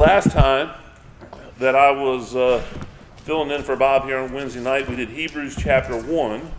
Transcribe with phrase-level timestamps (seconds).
[0.00, 0.70] Last time
[1.58, 2.64] that I was uh,
[3.16, 6.50] filling in for Bob here on Wednesday night, we did Hebrews chapter 1.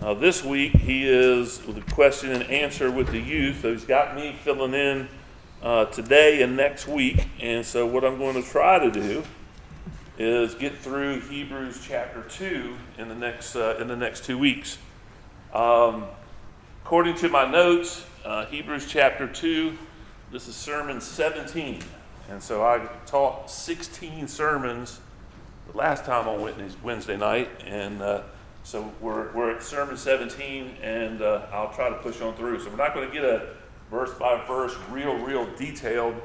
[0.00, 3.62] Uh, this week, he is with a question and answer with the youth.
[3.62, 5.08] So he's got me filling in
[5.62, 7.28] uh, today and next week.
[7.38, 9.22] And so, what I'm going to try to do
[10.18, 14.78] is get through Hebrews chapter 2 in the next, uh, in the next two weeks.
[15.54, 16.06] Um,
[16.84, 19.78] according to my notes, uh, Hebrews chapter 2,
[20.32, 21.80] this is sermon 17.
[22.28, 25.00] And so I taught 16 sermons
[25.70, 27.48] the last time on Wednesday night.
[27.66, 28.22] And uh,
[28.64, 32.60] so we're, we're at sermon 17, and uh, I'll try to push on through.
[32.60, 33.54] So we're not going to get a
[33.90, 36.16] verse by verse, real, real detailed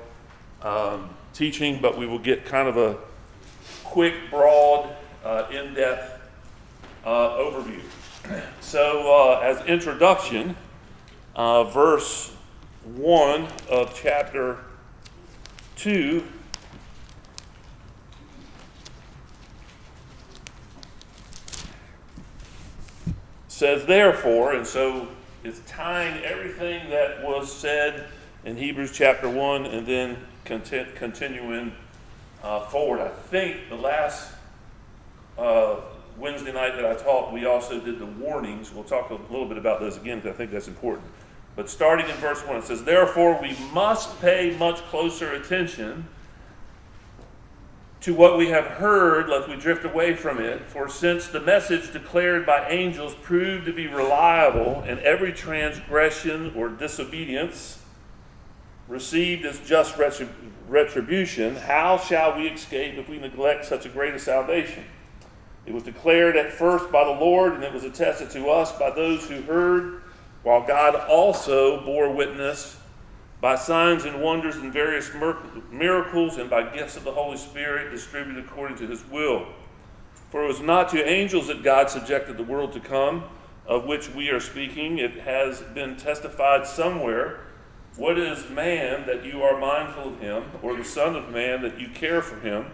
[0.61, 2.97] um, teaching, but we will get kind of a
[3.85, 4.89] quick, broad,
[5.23, 6.21] uh, in depth
[7.05, 7.81] uh, overview.
[8.59, 10.55] So, uh, as introduction,
[11.35, 12.35] uh, verse
[12.95, 14.59] 1 of chapter
[15.75, 16.23] 2
[23.47, 25.07] says therefore, and so
[25.43, 28.07] it's tying everything that was said
[28.45, 31.71] in Hebrews chapter 1 and then content, continuing
[32.43, 32.99] uh, forward.
[32.99, 34.33] I think the last
[35.37, 35.77] uh,
[36.17, 38.73] Wednesday night that I taught, we also did the warnings.
[38.73, 41.07] We'll talk a little bit about those again because I think that's important.
[41.55, 46.07] But starting in verse 1, it says, Therefore, we must pay much closer attention
[48.01, 50.61] to what we have heard, lest we drift away from it.
[50.65, 56.67] For since the message declared by angels proved to be reliable, and every transgression or
[56.69, 57.79] disobedience
[58.89, 59.97] received as just
[60.67, 64.83] retribution, how shall we escape if we neglect such a great salvation?
[65.65, 68.89] It was declared at first by the Lord, and it was attested to us by
[68.89, 70.02] those who heard
[70.43, 72.77] while God also bore witness
[73.41, 75.11] by signs and wonders and various
[75.71, 79.47] miracles and by gifts of the Holy Spirit distributed according to his will.
[80.31, 83.25] For it was not to angels that God subjected the world to come,
[83.65, 84.97] of which we are speaking.
[84.97, 87.41] It has been testified somewhere.
[87.95, 91.79] What is man that you are mindful of him, or the Son of Man that
[91.79, 92.65] you care for him?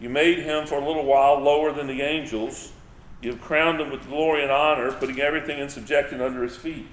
[0.00, 2.72] You made him for a little while lower than the angels.
[3.20, 6.86] You have crowned him with glory and honor, putting everything in subjection under his feet.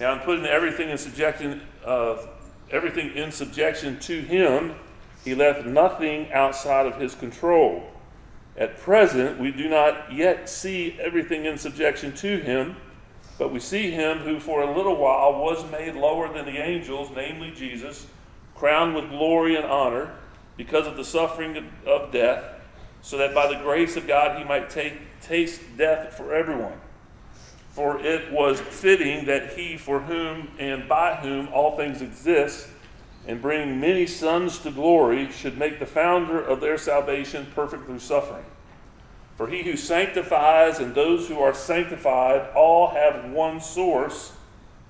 [0.00, 2.16] Now, in putting everything in subjection, uh,
[2.70, 4.74] everything in subjection to him,
[5.26, 7.84] he left nothing outside of his control.
[8.56, 12.76] At present, we do not yet see everything in subjection to him,
[13.38, 17.10] but we see him who for a little while was made lower than the angels,
[17.14, 18.06] namely Jesus,
[18.54, 20.14] crowned with glory and honor
[20.56, 22.44] because of the suffering of death,
[23.02, 26.78] so that by the grace of God he might take, taste death for everyone.
[27.70, 32.68] For it was fitting that he, for whom and by whom all things exist,
[33.26, 38.00] and bring many sons to glory, should make the founder of their salvation perfect through
[38.00, 38.44] suffering.
[39.36, 44.32] For he who sanctifies and those who are sanctified all have one source.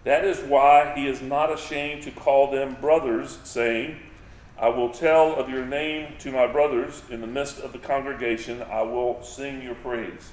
[0.05, 3.99] That is why he is not ashamed to call them brothers, saying,
[4.59, 7.03] I will tell of your name to my brothers.
[7.11, 10.33] In the midst of the congregation, I will sing your praise.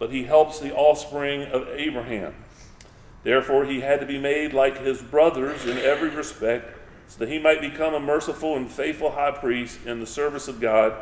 [0.00, 2.34] but he helps the offspring of Abraham.
[3.22, 6.74] Therefore, he had to be made like his brothers in every respect,
[7.06, 10.58] so that he might become a merciful and faithful high priest in the service of
[10.58, 10.94] God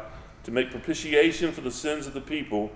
[0.42, 2.72] to make propitiation for the sins of the people.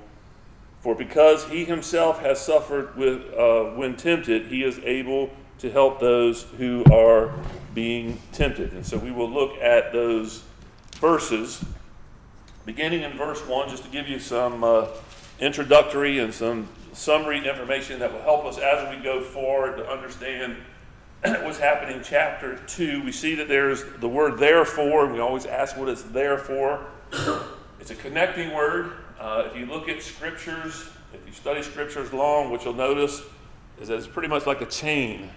[0.81, 5.99] For because he himself has suffered with, uh, when tempted, he is able to help
[5.99, 7.35] those who are
[7.75, 8.73] being tempted.
[8.75, 10.45] And so we will look at those
[11.01, 11.65] verses,
[12.65, 14.63] beginning in verse 1, just to give you some.
[14.63, 14.87] Uh,
[15.41, 20.57] introductory and some summary information that will help us as we go forward to understand
[21.23, 23.03] what's happening in chapter 2.
[23.05, 26.87] We see that there's the word therefore, and we always ask what it's there for.
[27.83, 28.93] It's a connecting word.
[29.19, 33.23] Uh, if you look at scriptures, if you study scriptures long, what you'll notice
[33.81, 35.31] is that it's pretty much like a chain.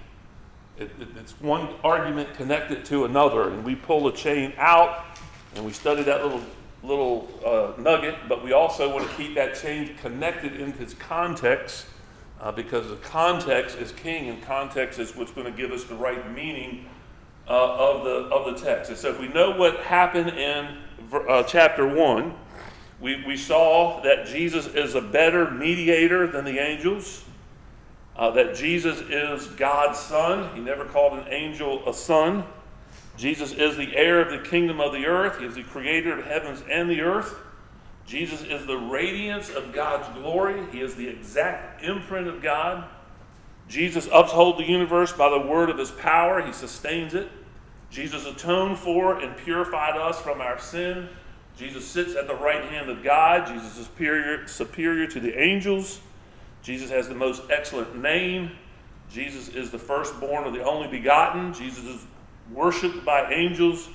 [0.78, 5.06] It, it, it's one argument connected to another, and we pull a chain out
[5.56, 6.42] and we study that little
[6.86, 11.86] little uh, nugget, but we also want to keep that change connected in its context
[12.42, 15.96] uh, because the context is king and context is what's going to give us the
[15.96, 16.86] right meaning
[17.48, 18.90] uh, of, the, of the text.
[18.90, 20.78] And so if we know what happened in
[21.14, 22.34] uh, chapter 1,
[23.00, 27.24] we, we saw that Jesus is a better mediator than the angels,
[28.16, 30.56] uh, that Jesus is God's son.
[30.56, 32.46] He never called an angel a son.
[33.18, 36.26] Jesus is the heir of the kingdom of the earth, He is the creator of
[36.26, 37.40] heavens and the earth.
[38.06, 42.88] Jesus is the radiance of God's glory, He is the exact imprint of God.
[43.68, 47.30] Jesus upholds the universe by the word of his power, he sustains it.
[47.90, 51.10] Jesus atoned for and purified us from our sin.
[51.58, 53.48] Jesus sits at the right hand of God.
[53.48, 56.02] Jesus is superior, superior to the angels.
[56.62, 58.52] Jesus has the most excellent name.
[59.10, 61.54] Jesus is the firstborn of the only begotten.
[61.54, 62.06] Jesus is
[62.52, 63.90] worshiped by angels.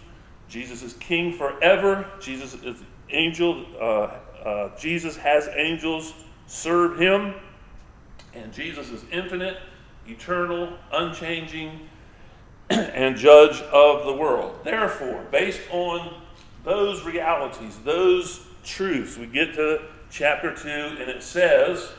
[0.48, 2.06] Jesus is king forever.
[2.20, 2.76] Jesus is
[3.10, 3.66] angel.
[3.80, 3.84] Uh,
[4.44, 6.14] uh, Jesus has angels
[6.46, 7.34] serve him.
[8.34, 9.58] And Jesus is infinite,
[10.06, 11.88] eternal, unchanging,
[12.70, 14.60] and judge of the world.
[14.64, 16.14] Therefore, based on
[16.64, 21.90] those realities, those truths, we get to chapter 2, and it says,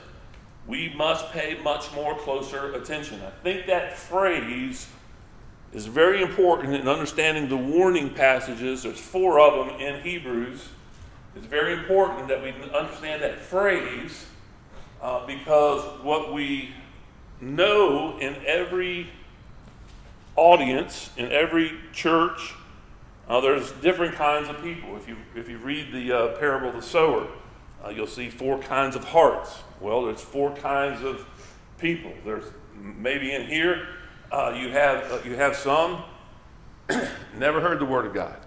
[0.68, 3.22] we must pay much more closer attention.
[3.22, 4.88] I think that phrase
[5.74, 8.84] is very important in understanding the warning passages.
[8.84, 10.68] There's four of them in Hebrews.
[11.36, 14.26] It's very important that we understand that phrase
[15.02, 16.72] uh, because what we
[17.40, 19.10] know in every
[20.36, 22.54] audience, in every church,
[23.30, 24.98] uh, there's different kinds of people.
[24.98, 27.28] If you, if you read the uh, parable of the sower,
[27.84, 29.60] uh, you'll see four kinds of hearts.
[29.80, 31.26] Well, there's four kinds of
[31.78, 32.12] people.
[32.26, 33.88] There's maybe in here
[34.32, 36.04] uh, you have uh, you have some
[37.38, 38.38] never heard the word of God,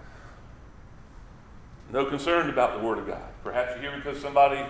[1.91, 3.23] no concern about the word of God.
[3.43, 4.65] Perhaps you're here because somebody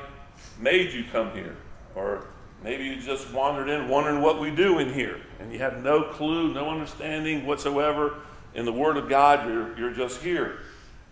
[0.60, 1.56] made you come here.
[1.96, 2.28] Or
[2.64, 6.04] maybe you just wandered in wondering what we do in here, and you have no
[6.04, 8.16] clue, no understanding whatsoever
[8.54, 9.48] in the Word of God.
[9.48, 10.60] You're, you're just here.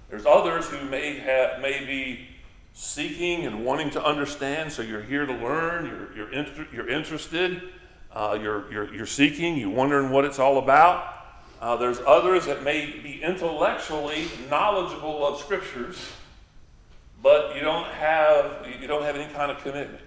[0.10, 2.28] There's others who may, have, may be
[2.74, 7.62] seeking and wanting to understand, so you're here to learn, you're, you're, inter- you're interested,
[8.14, 11.14] uh, you're, you're, you're seeking, you're wondering what it's all about.
[11.60, 16.12] Uh, there's others that may be intellectually knowledgeable of scriptures,
[17.22, 20.04] but you don't have, you don't have any kind of commitment.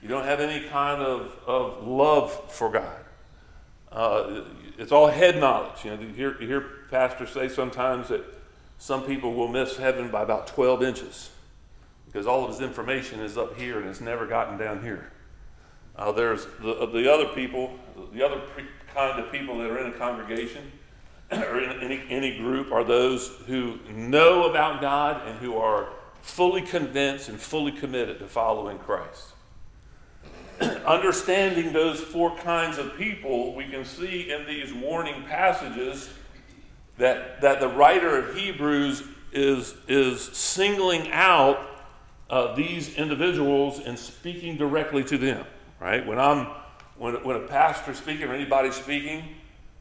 [0.00, 2.96] You don't have any kind of, of love for God.
[3.90, 4.42] Uh,
[4.78, 5.84] it's all head knowledge.
[5.84, 6.60] You know, you hear, you hear
[6.90, 8.24] pastors say sometimes that
[8.78, 11.30] some people will miss heaven by about 12 inches
[12.06, 15.10] because all of his information is up here and it's never gotten down here.
[15.96, 17.72] Uh, there's the, the other people,
[18.12, 20.70] the other pre- kind of people that are in a congregation
[21.32, 25.88] or in any, any group are those who know about God and who are
[26.20, 29.32] fully convinced and fully committed to following Christ.
[30.86, 36.10] understanding those four kinds of people, we can see in these warning passages
[36.98, 39.02] that, that the writer of Hebrews
[39.32, 41.58] is, is singling out
[42.30, 45.44] uh, these individuals and speaking directly to them.
[45.80, 46.06] Right?
[46.06, 46.46] When I'm
[46.98, 49.24] when, when a pastor speaking or anybody speaking,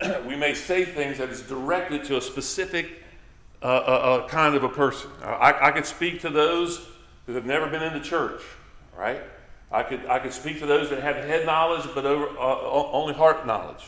[0.27, 3.01] we may say things that is directed to a specific
[3.62, 5.09] uh, uh, uh kind of a person.
[5.24, 6.86] I, I could speak to those
[7.25, 8.42] who have never been in the church,
[8.97, 9.21] right?
[9.71, 12.59] I could, I could speak to those that have head knowledge but over, uh,
[12.92, 13.83] only heart knowledge.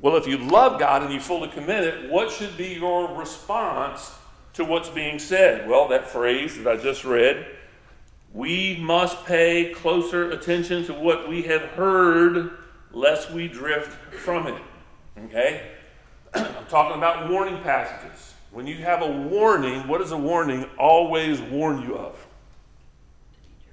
[0.00, 4.12] Well, if you love God and you fully commit it, what should be your response
[4.52, 5.68] to what's being said?
[5.68, 7.46] Well, that phrase that I just read
[8.36, 12.50] we must pay closer attention to what we have heard
[12.92, 14.62] lest we drift from it.
[15.24, 15.70] Okay?
[16.34, 18.34] I'm talking about warning passages.
[18.50, 22.26] When you have a warning, what does a warning always warn you of?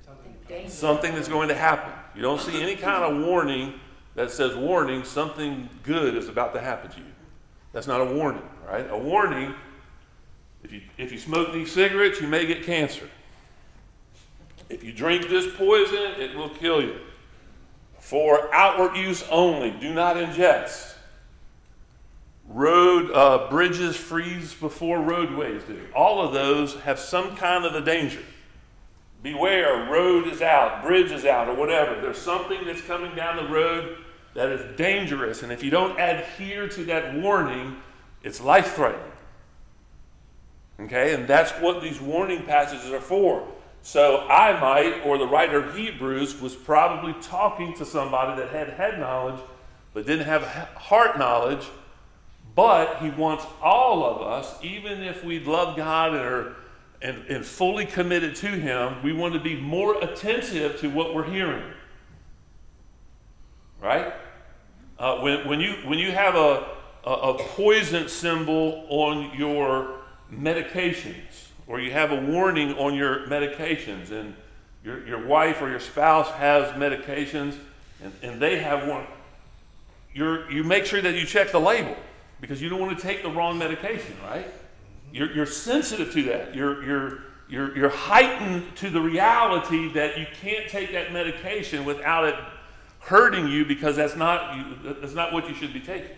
[0.06, 1.92] something something that's going to happen.
[2.16, 3.80] You don't see any kind of warning
[4.16, 7.12] that says, warning, something good is about to happen to you.
[7.74, 8.90] That's not a warning, right?
[8.90, 9.56] A warning,
[10.64, 13.10] if you, if you smoke these cigarettes, you may get cancer.
[14.70, 17.00] If you drink this poison, it will kill you.
[18.00, 20.96] For outward use only, do not ingest.
[22.48, 25.80] Road uh, bridges freeze before roadways do.
[25.96, 28.22] All of those have some kind of a danger
[29.24, 32.00] beware, road is out, bridge is out, or whatever.
[32.00, 33.98] There's something that's coming down the road
[34.36, 35.42] that is dangerous.
[35.42, 37.78] And if you don't adhere to that warning,
[38.22, 39.12] it's life threatening.
[40.82, 43.48] Okay, and that's what these warning passages are for.
[43.84, 48.70] So I might, or the writer of Hebrews was probably talking to somebody that had
[48.70, 49.40] head knowledge
[49.94, 51.68] but didn't have heart knowledge.
[52.56, 56.56] But he wants all of us, even if we love God and are
[57.04, 61.30] and, and fully committed to Him, we want to be more attentive to what we're
[61.30, 61.66] hearing.
[63.82, 64.14] Right?
[64.98, 66.66] Uh, when, when, you, when you have a,
[67.04, 70.00] a, a poison symbol on your
[70.32, 71.33] medications,
[71.68, 74.36] or you have a warning on your medications, and
[74.84, 77.56] your, your wife or your spouse has medications
[78.04, 79.06] and, and they have one,
[80.14, 81.96] you're, you make sure that you check the label
[82.42, 84.46] because you don't want to take the wrong medication, right?
[85.12, 86.54] You're, you're sensitive to that.
[86.54, 92.26] You're, you're, you're, you're heightened to the reality that you can't take that medication without
[92.26, 92.36] it
[93.00, 96.16] hurting you because that's not, you, that's not what you should be taking.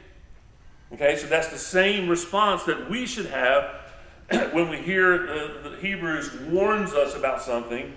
[0.94, 3.85] Okay, so that's the same response that we should have
[4.52, 7.96] when we hear uh, the Hebrews warns us about something.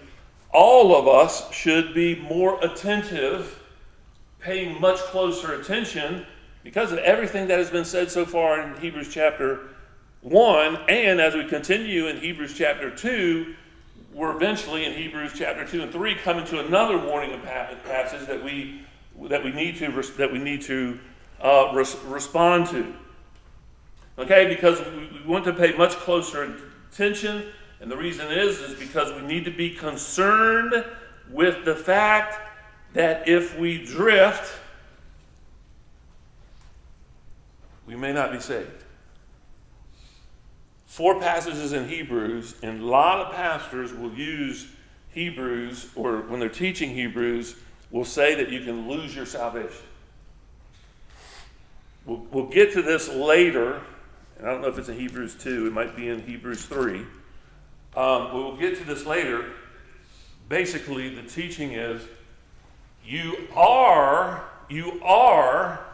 [0.53, 3.63] All of us should be more attentive,
[4.41, 6.27] paying much closer attention
[6.65, 9.69] because of everything that has been said so far in Hebrews chapter
[10.23, 13.55] 1, and as we continue in Hebrews chapter 2,
[14.13, 18.83] we're eventually in Hebrews chapter 2 and 3 coming to another warning passage that we,
[19.29, 20.99] that we need to, that we need to
[21.41, 22.93] uh, res- respond to.
[24.19, 26.57] Okay, because we, want to pay much closer
[26.91, 27.45] attention,
[27.81, 30.85] and the reason is, is because we need to be concerned
[31.31, 32.39] with the fact
[32.95, 34.59] that if we drift,
[37.87, 38.85] we may not be saved
[40.99, 44.67] four passages in Hebrews, and a lot of pastors will use
[45.11, 47.55] Hebrews, or when they're teaching Hebrews,
[47.93, 49.85] will say that you can lose your salvation.
[52.05, 53.81] We'll, we'll get to this later,
[54.39, 57.05] and I don't know if it's in Hebrews 2, it might be in Hebrews 3.
[57.97, 59.47] Um, we'll get to this later.
[60.49, 62.03] Basically, the teaching is
[63.05, 65.85] you are, you are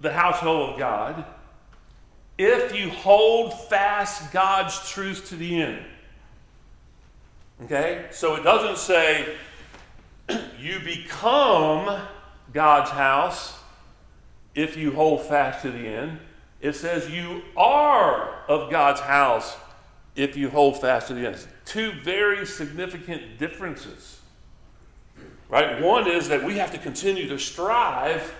[0.00, 1.24] the household of God
[2.38, 5.84] if you hold fast God's truth to the end.
[7.64, 8.06] Okay?
[8.12, 9.34] So it doesn't say
[10.60, 12.00] you become
[12.52, 13.58] God's house
[14.54, 16.20] if you hold fast to the end.
[16.60, 19.56] It says you are of God's house
[20.16, 21.46] if you hold fast to the end.
[21.64, 24.20] Two very significant differences.
[25.48, 25.80] Right?
[25.80, 28.34] One is that we have to continue to strive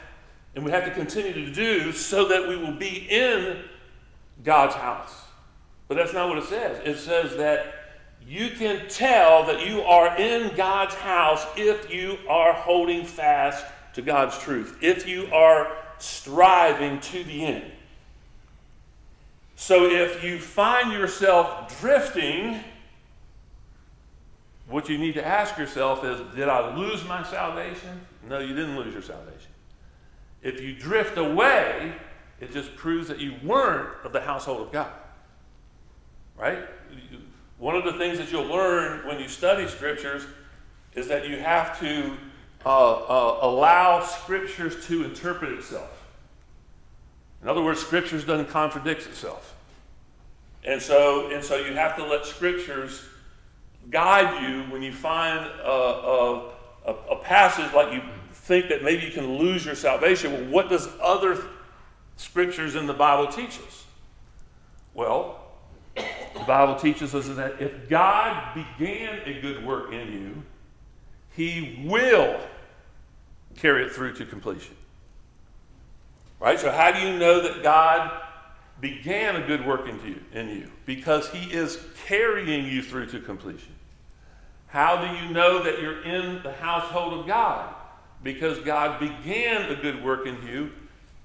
[0.55, 3.63] and we have to continue to do so that we will be in
[4.43, 5.15] God's house.
[5.87, 6.81] But that's not what it says.
[6.85, 7.75] It says that
[8.27, 14.03] you can tell that you are in God's house if you are holding fast to
[14.03, 17.73] God's truth, if you are striving to the end.
[19.59, 22.63] So if you find yourself drifting,
[24.69, 28.01] what you need to ask yourself is Did I lose my salvation?
[28.29, 29.51] No, you didn't lose your salvation.
[30.45, 31.93] If you drift away,
[32.41, 34.93] it just proves that you weren't of the household of God.
[36.37, 36.61] Right?
[37.59, 40.23] One of the things that you'll learn when you study scriptures
[40.95, 42.17] is that you have to
[42.65, 45.98] uh, uh, allow scriptures to interpret itself.
[47.43, 49.55] In other words, scriptures doesn't contradict itself.
[50.65, 53.05] And so, and so you have to let scriptures
[53.91, 56.53] guide you when you find a, a,
[56.87, 58.03] a, a passage like you
[58.33, 60.33] think that maybe you can lose your salvation.
[60.33, 61.39] Well, what does other
[62.17, 63.85] scriptures in the Bible teach us?
[64.95, 65.41] Well,
[65.95, 70.43] the Bible teaches us that if God began a good work in you,
[71.35, 72.41] he will
[73.57, 74.75] carry it through to completion.
[76.41, 76.59] Right?
[76.59, 78.23] So, how do you know that God
[78.81, 80.71] began a good work in you, in you?
[80.87, 83.75] Because he is carrying you through to completion.
[84.69, 87.75] How do you know that you're in the household of God?
[88.23, 90.71] Because God began a good work in you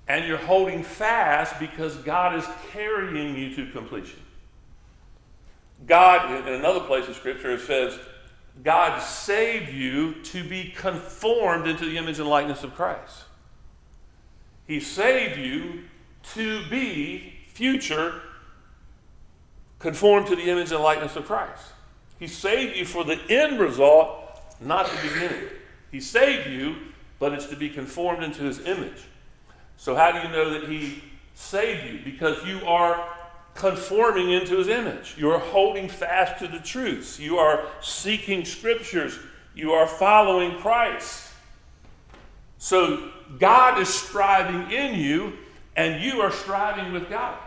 [0.08, 4.20] and you're holding fast because God is carrying you to completion.
[5.86, 7.98] God, in another place of Scripture, it says,
[8.64, 13.24] God saved you to be conformed into the image and likeness of Christ.
[14.68, 15.84] He saved you
[16.34, 18.22] to be future
[19.80, 21.64] conformed to the image and likeness of Christ.
[22.20, 25.50] He saved you for the end result, not the beginning.
[25.92, 26.76] He saved you,
[27.20, 29.04] but it's to be conformed into his image.
[29.78, 31.04] So, how do you know that He
[31.34, 32.00] saved you?
[32.04, 33.06] Because you are
[33.56, 35.16] conforming into His image.
[35.18, 37.20] You are holding fast to the truths.
[37.20, 39.20] You are seeking scriptures.
[39.56, 41.32] You are following Christ.
[42.58, 45.34] So, God is striving in you,
[45.76, 47.38] and you are striving with God.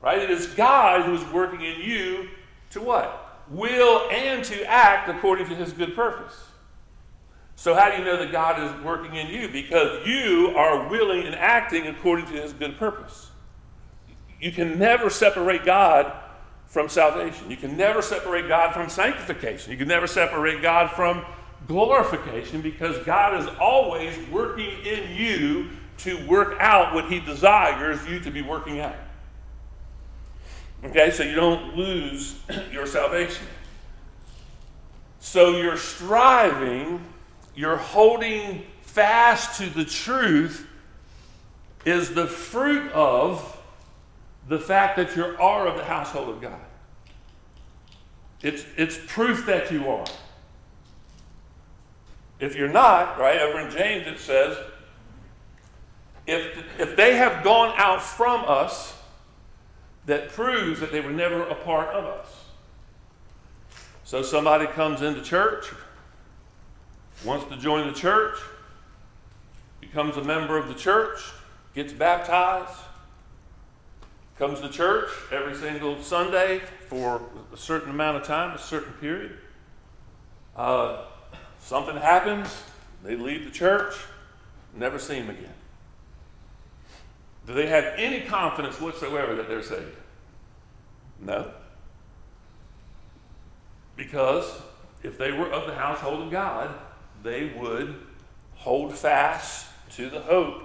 [0.00, 0.18] Right?
[0.18, 2.28] It is God who is working in you
[2.70, 3.44] to what?
[3.48, 6.46] Will and to act according to His good purpose.
[7.56, 9.48] So, how do you know that God is working in you?
[9.48, 13.30] Because you are willing and acting according to his good purpose.
[14.38, 16.12] You can never separate God
[16.66, 17.50] from salvation.
[17.50, 19.72] You can never separate God from sanctification.
[19.72, 21.24] You can never separate God from
[21.66, 28.20] glorification because God is always working in you to work out what He desires you
[28.20, 28.94] to be working out.
[30.84, 32.38] Okay, so you don't lose
[32.72, 33.46] your salvation.
[35.20, 37.04] So you're striving,
[37.54, 40.68] you're holding fast to the truth,
[41.84, 43.60] is the fruit of
[44.48, 46.60] the fact that you are of the household of God.
[48.42, 50.04] It's, it's proof that you are.
[52.38, 54.56] If you're not, right, over in James it says,
[56.26, 58.94] if, if they have gone out from us,
[60.06, 62.44] that proves that they were never a part of us.
[64.04, 65.66] So somebody comes into church,
[67.24, 68.36] wants to join the church,
[69.80, 71.18] becomes a member of the church,
[71.74, 72.78] gets baptized,
[74.38, 77.20] comes to church every single Sunday for
[77.52, 79.38] a certain amount of time, a certain period.
[80.54, 81.04] Uh,
[81.66, 82.62] something happens,
[83.02, 83.94] they leave the church,
[84.72, 85.52] never see him again.
[87.44, 89.96] Do they have any confidence whatsoever that they're saved?
[91.20, 91.50] No.
[93.96, 94.60] Because
[95.02, 96.72] if they were of the household of God,
[97.24, 97.96] they would
[98.54, 100.62] hold fast to the hope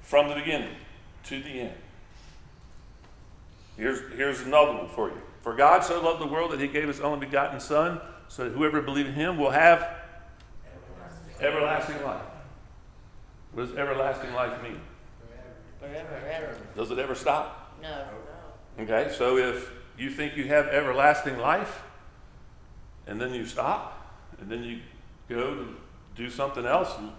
[0.00, 0.74] from the beginning
[1.24, 1.74] to the end.
[3.76, 5.20] Here's, here's another one for you.
[5.42, 8.56] For God so loved the world that he gave his only begotten Son, so that
[8.56, 9.99] whoever believes in him will have
[11.40, 12.22] everlasting, life.
[13.52, 14.80] What does everlasting life mean?
[15.78, 16.20] Forever.
[16.20, 16.58] Forever.
[16.76, 17.76] Does it ever stop?
[17.82, 18.04] No.
[18.78, 21.82] Okay, so if you think you have everlasting life,
[23.06, 24.80] and then you stop, and then you
[25.28, 25.76] go to
[26.14, 27.10] do something else, and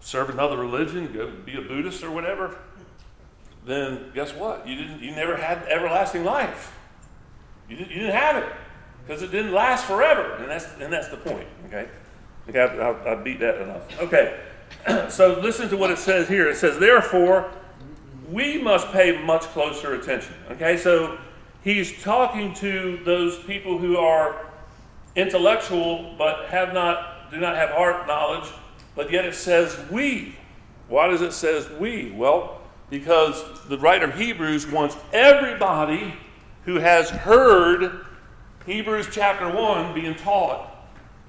[0.00, 2.58] serve another religion, go be a Buddhist or whatever,
[3.64, 4.66] then guess what?
[4.66, 5.02] You didn't.
[5.02, 6.76] You never had everlasting life.
[7.68, 8.52] You didn't, you didn't have it
[9.06, 11.46] because it didn't last forever, and that's and that's the point.
[11.66, 11.88] Okay.
[12.48, 14.00] Okay, I, I beat that enough.
[14.00, 14.40] Okay.
[15.08, 16.48] so listen to what it says here.
[16.48, 17.50] It says, therefore,
[18.30, 20.34] we must pay much closer attention.
[20.50, 21.18] Okay, so
[21.62, 24.46] he's talking to those people who are
[25.14, 28.50] intellectual but have not do not have heart knowledge,
[28.94, 30.36] but yet it says we.
[30.88, 32.10] Why does it says we?
[32.10, 36.14] Well, because the writer of Hebrews wants everybody
[36.64, 38.04] who has heard
[38.66, 40.71] Hebrews chapter 1 being taught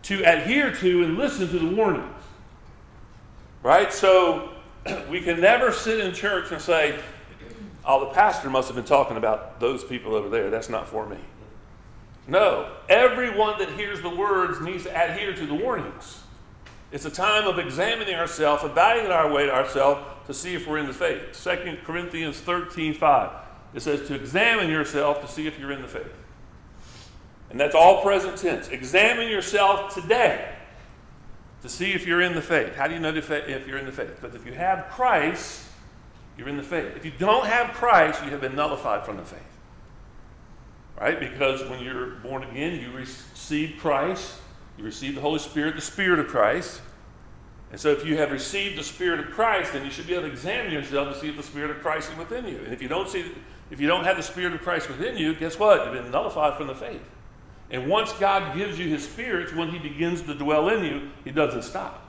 [0.03, 2.23] to adhere to and listen to the warnings.
[3.61, 3.91] Right?
[3.91, 4.49] So
[5.09, 6.99] we can never sit in church and say,
[7.85, 10.49] oh, the pastor must have been talking about those people over there.
[10.49, 11.17] That's not for me.
[12.27, 16.21] No, everyone that hears the words needs to adhere to the warnings.
[16.91, 20.77] It's a time of examining ourselves, evaluating our way to ourselves to see if we're
[20.77, 21.37] in the faith.
[21.43, 23.31] 2 Corinthians 13 5.
[23.73, 26.13] It says to examine yourself to see if you're in the faith.
[27.53, 28.67] And that's all present tense.
[28.67, 30.53] Examine yourself today
[31.61, 32.75] to see if you're in the faith.
[32.75, 34.19] How do you know if you're in the faith?
[34.19, 35.65] Because if you have Christ,
[36.37, 36.97] you're in the faith.
[36.97, 39.39] If you don't have Christ, you have been nullified from the faith.
[40.99, 41.17] Right?
[41.17, 44.41] Because when you're born again, you receive Christ
[44.77, 46.81] you receive the Holy Spirit, the Spirit of Christ.
[47.71, 50.27] And so, if you have received the Spirit of Christ, then you should be able
[50.27, 52.57] to examine yourself to see if the Spirit of Christ is within you.
[52.59, 53.31] And if you don't see,
[53.71, 55.85] if you don't have the Spirit of Christ within you, guess what?
[55.85, 57.01] You've been nullified from the faith.
[57.73, 61.31] And once God gives you His Spirit, when He begins to dwell in you, He
[61.31, 62.07] doesn't stop.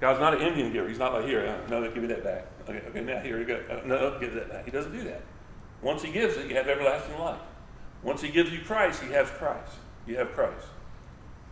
[0.00, 0.88] God's not an Indian giver.
[0.88, 2.46] He's not like, here, uh, no, give me that back.
[2.68, 3.60] Okay, okay, now here you go.
[3.68, 4.64] Uh, no, give that back.
[4.64, 5.22] He doesn't do that.
[5.82, 7.40] Once He gives it, you have everlasting life.
[8.04, 9.72] Once He gives you Christ, He has Christ.
[10.06, 10.66] You have Christ.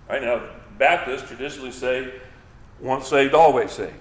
[0.09, 0.41] Right now,
[0.79, 2.15] Baptists traditionally say,
[2.81, 3.95] once saved, always saved.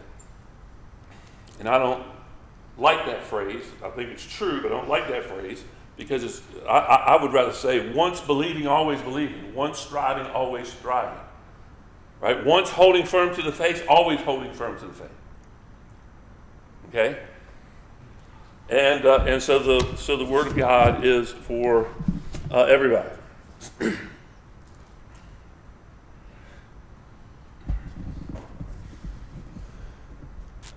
[1.60, 2.04] And I don't
[2.78, 3.64] like that phrase.
[3.84, 5.64] I think it's true, but I don't like that phrase
[6.02, 9.54] because it's, I, I would rather say once believing, always believing.
[9.54, 11.20] Once striving, always striving.
[12.20, 12.44] Right?
[12.44, 15.12] Once holding firm to the faith, always holding firm to the faith.
[16.90, 17.20] Okay?
[18.68, 21.88] And, uh, and so, the, so the Word of God is for
[22.50, 23.10] uh, everybody.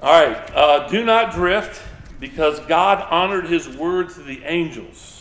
[0.02, 1.82] All right, uh, do not drift
[2.20, 5.13] because God honored his word to the angels.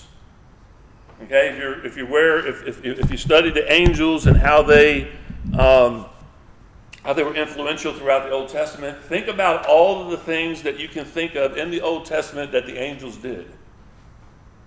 [1.23, 4.61] Okay, if you're, if you're aware, if, if, if you study the angels and how
[4.61, 5.11] they,
[5.57, 6.05] um,
[7.03, 10.79] how they were influential throughout the Old Testament, think about all of the things that
[10.79, 13.49] you can think of in the Old Testament that the angels did.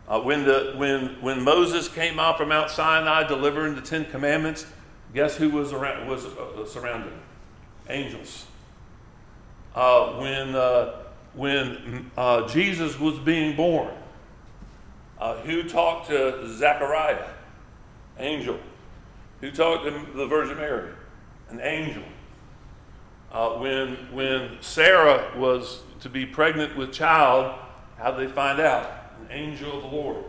[0.09, 4.65] Uh, when, the, when, when Moses came out from Mount Sinai delivering the Ten Commandments,
[5.13, 7.21] guess who was, around, was uh, surrounding?
[7.89, 8.47] Angels
[9.77, 11.03] uh, when, uh,
[11.35, 13.93] when uh, Jesus was being born.
[15.19, 17.29] Uh, who talked to Zechariah?
[18.19, 18.59] Angel.
[19.41, 20.91] Who talked to the Virgin Mary?
[21.49, 22.03] An angel.
[23.33, 27.59] Uh, when, when Sarah was to be pregnant with child,
[27.99, 28.91] how did they find out?
[29.21, 30.25] An angel of the Lord.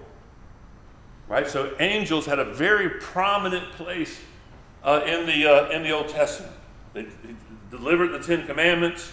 [1.27, 1.47] Right?
[1.47, 4.19] So angels had a very prominent place
[4.83, 6.53] uh, in, the, uh, in the Old Testament.
[6.93, 7.35] They, they
[7.69, 9.11] delivered the Ten Commandments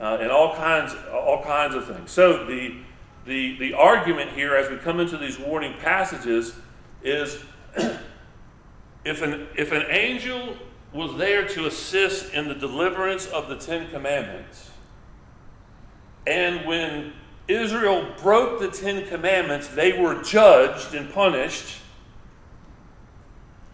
[0.00, 2.10] uh, and all kinds, all kinds of things.
[2.10, 2.76] So the,
[3.26, 6.54] the, the argument here as we come into these warning passages
[7.02, 7.42] is
[9.04, 10.56] if, an, if an angel
[10.92, 14.70] was there to assist in the deliverance of the Ten Commandments,
[16.26, 17.12] and when
[17.48, 21.80] Israel broke the Ten Commandments, they were judged and punished.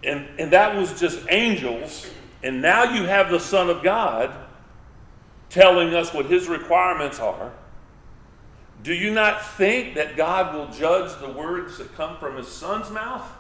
[0.03, 2.09] And, and that was just angels.
[2.43, 4.33] And now you have the Son of God
[5.51, 7.53] telling us what his requirements are.
[8.83, 12.91] Do you not think that God will judge the words that come from his Son's
[12.91, 13.31] mouth?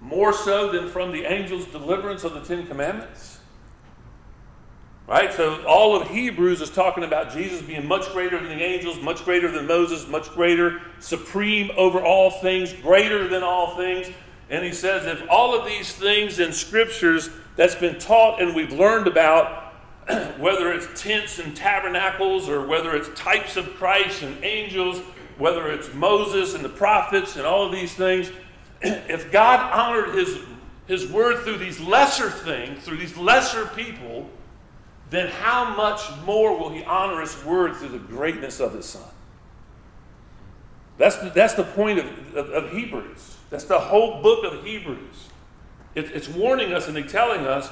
[0.00, 3.38] More so than from the angel's deliverance of the Ten Commandments?
[5.06, 5.32] Right?
[5.32, 9.24] So all of Hebrews is talking about Jesus being much greater than the angels, much
[9.24, 14.08] greater than Moses, much greater, supreme over all things, greater than all things.
[14.50, 18.72] And he says, if all of these things in scriptures that's been taught and we've
[18.72, 19.67] learned about,
[20.38, 25.00] whether it's tents and tabernacles or whether it's types of Christ and angels,
[25.36, 28.30] whether it's Moses and the prophets and all of these things,
[28.80, 30.38] if God honored his,
[30.86, 34.28] his word through these lesser things, through these lesser people,
[35.10, 39.10] then how much more will he honor his word through the greatness of his son?
[40.96, 43.36] That's the, that's the point of, of, of Hebrews.
[43.50, 45.28] That's the whole book of Hebrews.
[45.94, 47.70] It, it's warning us and telling us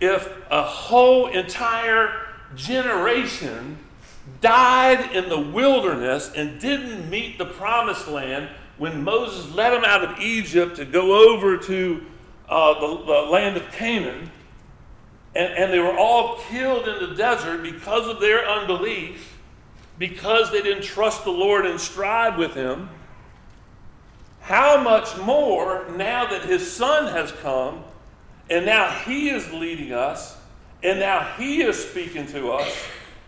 [0.00, 3.78] if a whole entire generation
[4.40, 10.04] died in the wilderness and didn't meet the promised land when Moses led them out
[10.04, 12.04] of Egypt to go over to
[12.48, 14.30] uh, the, the land of Canaan,
[15.34, 19.38] and, and they were all killed in the desert because of their unbelief,
[19.98, 22.90] because they didn't trust the Lord and strive with Him.
[24.40, 27.82] How much more now that His Son has come,
[28.50, 30.36] and now He is leading us,
[30.82, 32.74] and now He is speaking to us.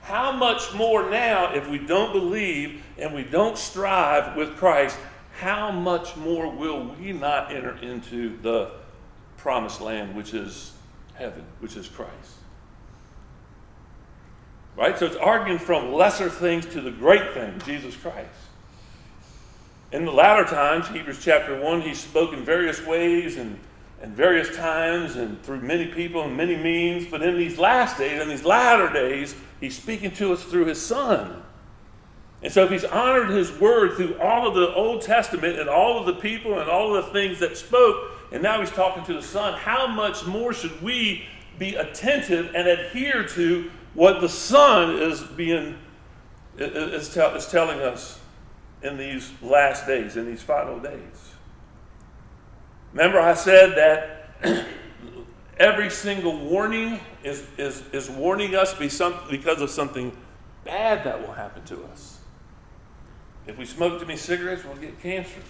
[0.02, 4.96] How much more now, if we don't believe and we don't strive with Christ,
[5.38, 8.70] how much more will we not enter into the
[9.37, 10.72] promised land, which is
[11.14, 12.12] heaven, which is Christ.
[14.76, 14.96] Right?
[14.98, 18.28] So it's arguing from lesser things to the great thing, Jesus Christ.
[19.90, 23.59] In the latter times, Hebrews chapter 1, he's spoken various ways and,
[24.00, 27.06] and various times and through many people and many means.
[27.06, 30.80] But in these last days, in these latter days, he's speaking to us through his
[30.80, 31.42] Son.
[32.40, 35.98] And so, if he's honored his word through all of the Old Testament and all
[35.98, 39.14] of the people and all of the things that spoke, and now he's talking to
[39.14, 39.58] the Son.
[39.58, 41.24] How much more should we
[41.58, 45.76] be attentive and adhere to what the Son is being
[46.56, 48.20] is, tell, is telling us
[48.82, 51.32] in these last days, in these final days?
[52.98, 54.66] Remember, I said that
[55.56, 60.11] every single warning is, is, is warning us because of something
[60.64, 62.18] bad that will happen to us.
[63.46, 65.40] If we smoke too many cigarettes, we'll get cancer.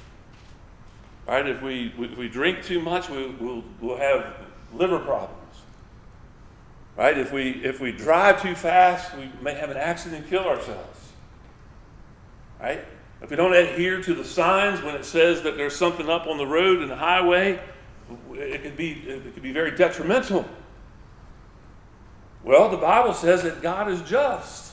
[1.27, 1.49] Right?
[1.49, 4.27] If we, if we drink too much, we, will we'll have
[4.75, 5.57] liver problems.
[6.99, 7.17] Right?
[7.17, 11.13] If we, if we drive too fast, we may have an accident and kill ourselves.
[12.61, 12.85] Right?
[13.21, 16.39] If we don't adhere to the signs when it says that there's something up on
[16.39, 17.61] the road and the highway,
[18.33, 20.49] it could be, it could be very detrimental.
[22.45, 24.73] Well, the Bible says that God is just.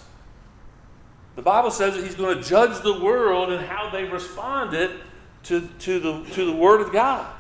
[1.36, 4.92] The Bible says that He's going to judge the world and how they responded
[5.44, 7.34] to, to, the, to the Word of God.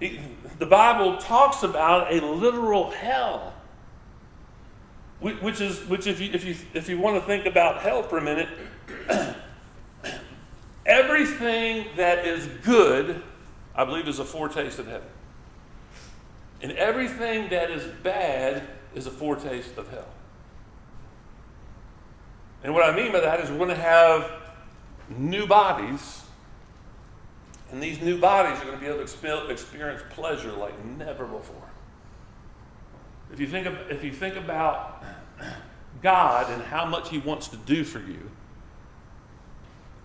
[0.00, 0.20] He,
[0.58, 3.52] the Bible talks about a literal hell,
[5.20, 8.18] which is which if you, if you, if you want to think about hell for
[8.18, 8.48] a minute,
[10.86, 13.22] everything that is good,
[13.74, 15.08] I believe, is a foretaste of heaven.
[16.60, 18.62] And everything that is bad
[18.94, 20.08] is a foretaste of hell.
[22.62, 24.30] And what I mean by that is we're going to have
[25.08, 26.22] new bodies,
[27.70, 31.70] and these new bodies are going to be able to experience pleasure like never before.
[33.32, 35.02] If you think, of, if you think about
[36.02, 38.30] God and how much He wants to do for you,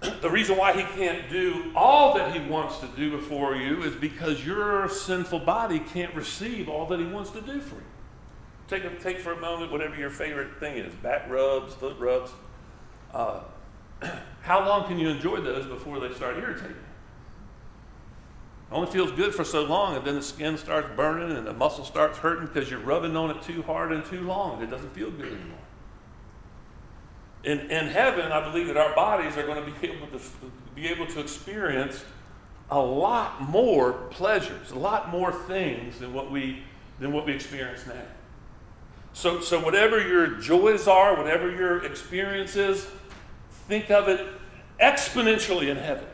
[0.21, 3.95] the reason why He can't do all that He wants to do before you is
[3.95, 7.81] because your sinful body can't receive all that He wants to do for you.
[8.67, 12.31] Take, a, take for a moment whatever your favorite thing is back rubs, foot rubs.
[13.13, 13.39] Uh,
[14.41, 16.75] how long can you enjoy those before they start irritating It
[18.71, 21.85] only feels good for so long, and then the skin starts burning and the muscle
[21.85, 25.09] starts hurting because you're rubbing on it too hard and too long, it doesn't feel
[25.09, 25.57] good anymore.
[27.47, 30.19] In, in heaven, I believe that our bodies are going to be able to
[30.75, 32.03] be able to experience
[32.69, 36.63] a lot more pleasures, a lot more things than what we
[36.99, 38.03] than what we experience now.
[39.13, 42.85] So, so whatever your joys are, whatever your experience is,
[43.69, 44.27] think of it
[44.81, 46.07] exponentially in heaven.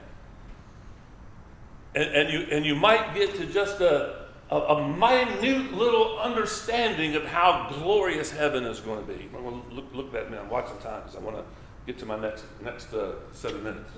[1.95, 4.22] And, and, you, and you might get to just a,
[4.53, 9.29] a, a, minute little understanding of how glorious heaven is going to be.
[9.35, 10.41] I'm going to look, look at that now.
[10.41, 11.43] I'm watching time because I want to
[11.87, 13.89] get to my next, next uh, seven minutes.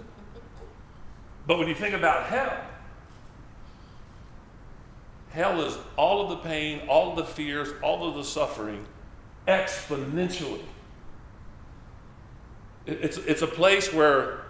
[1.45, 2.57] But when you think about hell,
[5.31, 8.85] hell is all of the pain, all of the fears, all of the suffering
[9.47, 10.63] exponentially.
[12.85, 14.41] It's, it's a place where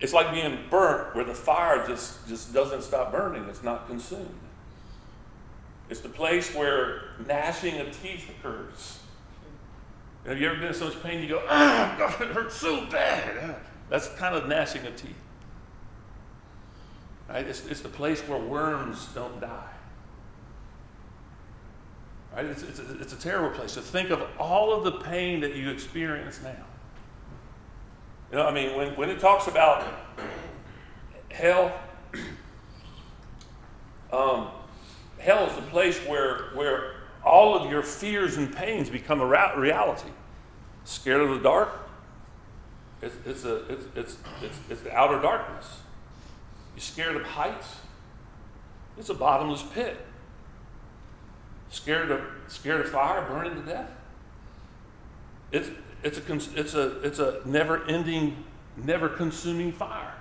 [0.00, 4.28] it's like being burnt, where the fire just, just doesn't stop burning, it's not consumed.
[5.88, 9.00] It's the place where gnashing of teeth occurs.
[10.26, 12.86] Have you ever been in so much pain you go, ah, God, it hurts so
[12.86, 13.56] bad?
[13.90, 15.14] That's kind of gnashing of teeth.
[17.28, 17.46] Right?
[17.46, 19.70] It's, it's the place where worms don't die.
[22.34, 22.46] Right?
[22.46, 23.72] It's, it's, a, it's a terrible place.
[23.72, 26.54] So think of all of the pain that you experience now.
[28.32, 29.86] You know, I mean, when, when it talks about
[31.30, 31.78] hell,
[34.12, 34.48] um,
[35.24, 40.10] hell is the place where, where all of your fears and pains become a reality.
[40.84, 41.70] Scared of the dark?
[43.00, 45.80] It's, it's, a, it's, it's, it's, it's the outer darkness.
[46.74, 47.76] You're scared of heights?
[48.98, 49.98] It's a bottomless pit.
[51.70, 53.90] Scared of, scared of fire burning to death?
[55.52, 55.70] It's,
[56.02, 58.44] it's, a, it's, a, it's a never ending,
[58.76, 60.14] never consuming fire.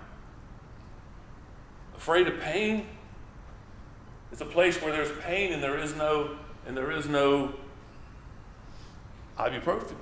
[1.96, 2.88] Afraid of pain?
[4.34, 7.54] It's a place where there's pain and there is no, and there is no
[9.38, 9.96] ibuprofen.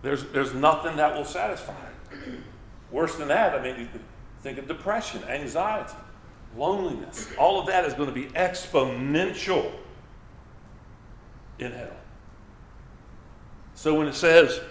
[0.00, 1.74] There's, there's nothing that will satisfy.
[2.90, 3.90] Worse than that, I mean,
[4.42, 5.94] think of depression, anxiety
[6.56, 7.30] loneliness.
[7.38, 9.70] All of that is going to be exponential
[11.58, 11.92] in hell.
[13.74, 14.62] So when it says,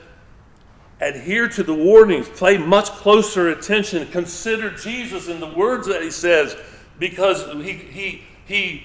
[1.00, 6.10] adhere to the warnings, pay much closer attention, consider Jesus in the words that he
[6.10, 6.58] says,
[7.00, 8.84] because he, he, he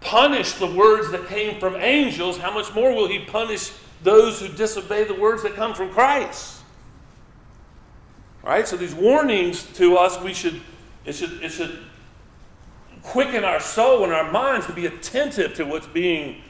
[0.00, 4.48] punished the words that came from angels, how much more will he punish those who
[4.48, 6.60] disobey the words that come from Christ?
[8.44, 10.60] All right, so these warnings to us, we should,
[11.04, 11.80] it should, it should
[13.02, 16.42] quicken our soul and our minds to be attentive to what's being,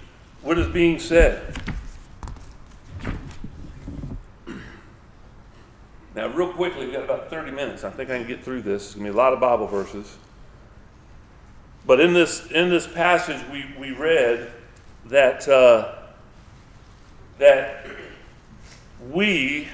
[0.42, 1.56] what is being said.
[6.14, 7.84] Now, real quickly, we've got about 30 minutes.
[7.84, 8.86] I think I can get through this.
[8.86, 10.16] It's going to be a lot of Bible verses.
[11.86, 14.50] But in this, in this passage, we, we read
[15.06, 15.94] that, uh,
[17.38, 17.86] that
[19.08, 19.68] we,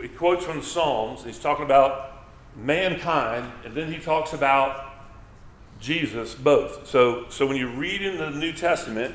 [0.00, 4.92] he quotes from the Psalms, he's talking about mankind, and then he talks about
[5.80, 6.86] Jesus both.
[6.86, 9.14] So, so when you read in the New Testament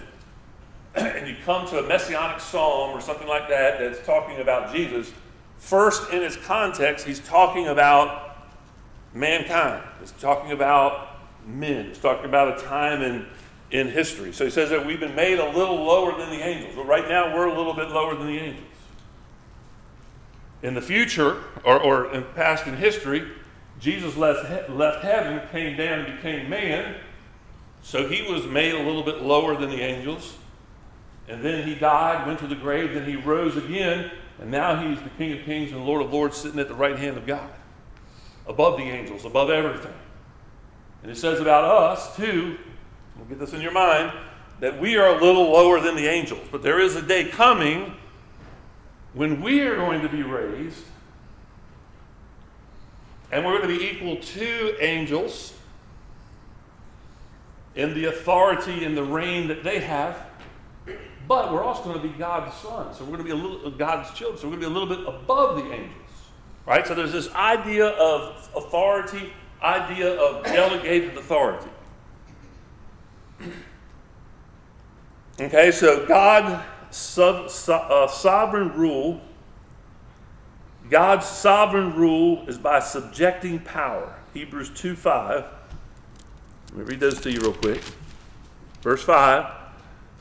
[0.95, 5.11] and you come to a messianic psalm or something like that that's talking about Jesus,
[5.57, 8.37] first in its context, he's talking about
[9.13, 9.83] mankind.
[10.01, 11.08] He's talking about
[11.57, 11.87] men.
[11.87, 13.25] He's talking about a time in,
[13.71, 14.33] in history.
[14.33, 16.73] So he says that we've been made a little lower than the angels.
[16.75, 18.65] But right now, we're a little bit lower than the angels.
[20.61, 23.27] In the future, or, or in past in history,
[23.79, 26.95] Jesus left, left heaven, came down, and became man.
[27.81, 30.35] So he was made a little bit lower than the angels.
[31.29, 34.99] And then he died, went to the grave, then he rose again, and now he's
[35.01, 37.49] the King of Kings and Lord of Lords sitting at the right hand of God,
[38.47, 39.93] above the angels, above everything.
[41.01, 42.57] And it says about us, too,
[43.15, 44.11] we'll get this in your mind,
[44.59, 46.47] that we are a little lower than the angels.
[46.51, 47.95] But there is a day coming
[49.13, 50.83] when we are going to be raised
[53.31, 55.53] and we're going to be equal to angels
[57.75, 60.25] in the authority and the reign that they have.
[61.27, 62.97] But we're also going to be God's sons.
[62.97, 64.39] So we're going to be a little uh, God's children.
[64.39, 65.93] So we're going to be a little bit above the angels.
[66.65, 66.85] Right?
[66.87, 69.31] So there's this idea of authority,
[69.61, 71.69] idea of delegated authority.
[75.39, 79.21] Okay, so God's uh, sovereign rule
[80.89, 84.15] God's sovereign rule is by subjecting power.
[84.33, 85.45] Hebrews 2 5.
[86.69, 87.81] Let me read those to you real quick.
[88.81, 89.51] Verse 5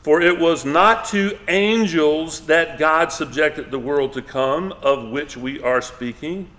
[0.03, 5.39] For it was not to angels that God subjected the world to come, of which
[5.39, 6.51] we are speaking.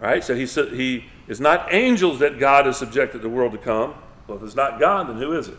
[0.00, 3.52] All right, so he, said he, It's not angels that God has subjected the world
[3.52, 3.94] to come.
[4.26, 5.58] Well, if it's not God, then who is it?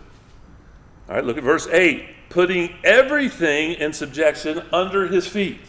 [1.08, 2.29] All right, look at verse 8.
[2.29, 5.62] Putting everything in subjection under his feet.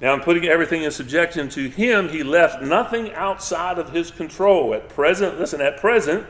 [0.00, 4.74] Now, in putting everything in subjection to him, he left nothing outside of his control.
[4.74, 6.24] At present, listen, at present,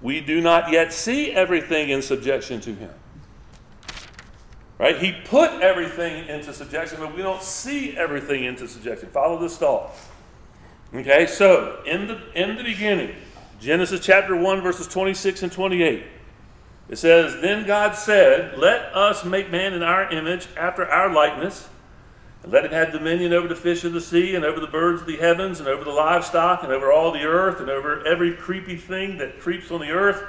[0.00, 2.90] we do not yet see everything in subjection to him.
[4.78, 4.96] Right?
[4.96, 9.10] He put everything into subjection, but we don't see everything into subjection.
[9.10, 9.90] Follow this thought.
[10.92, 13.14] Okay, so in the in the beginning,
[13.60, 16.04] Genesis chapter 1, verses 26 and 28.
[16.88, 21.68] It says, Then God said, Let us make man in our image, after our likeness,
[22.42, 25.02] and let him have dominion over the fish of the sea, and over the birds
[25.02, 28.34] of the heavens, and over the livestock, and over all the earth, and over every
[28.34, 30.24] creepy thing that creeps on the earth.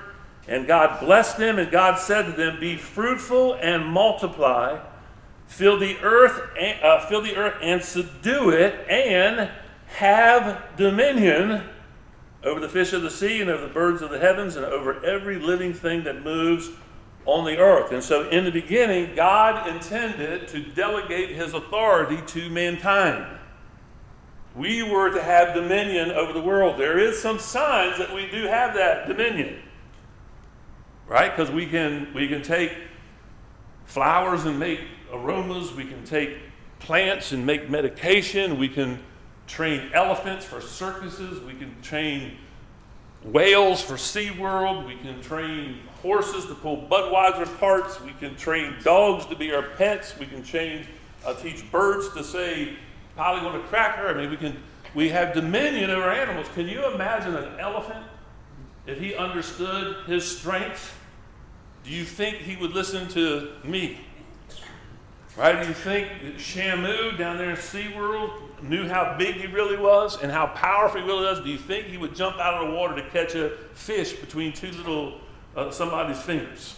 [0.48, 4.80] And God blessed them, and God said to them, Be fruitful and multiply,
[5.48, 9.50] fill the earth, and, uh, fill the earth and subdue it, and
[9.92, 11.64] have dominion
[12.44, 15.04] over the fish of the sea, and over the birds of the heavens, and over
[15.06, 16.70] every living thing that moves
[17.26, 17.92] on the earth.
[17.92, 23.26] And so, in the beginning, God intended to delegate his authority to mankind.
[24.56, 26.80] We were to have dominion over the world.
[26.80, 29.62] There is some signs that we do have that dominion
[31.12, 31.36] right?
[31.36, 32.72] Because we can, we can take
[33.84, 34.80] flowers and make
[35.12, 36.38] aromas, we can take
[36.80, 38.98] plants and make medication, we can
[39.52, 42.38] train elephants for circuses, we can train
[43.22, 49.26] whales for SeaWorld, we can train horses to pull Budweiser carts, we can train dogs
[49.26, 50.88] to be our pets, we can train,
[51.26, 52.78] uh, teach birds to say
[53.18, 54.08] Polly want a cracker.
[54.08, 54.56] I mean, we can
[54.96, 56.48] we have dominion over animals.
[56.54, 58.06] Can you imagine an elephant
[58.88, 60.98] if he understood his strength?
[61.84, 64.00] Do you think he would listen to me?
[65.38, 65.62] Right?
[65.62, 70.32] Do you think Shamu down there in SeaWorld knew how big he really was and
[70.32, 71.40] how powerful he really was?
[71.40, 74.54] Do you think he would jump out of the water to catch a fish between
[74.54, 75.20] two little
[75.56, 76.76] uh, somebody's fingers?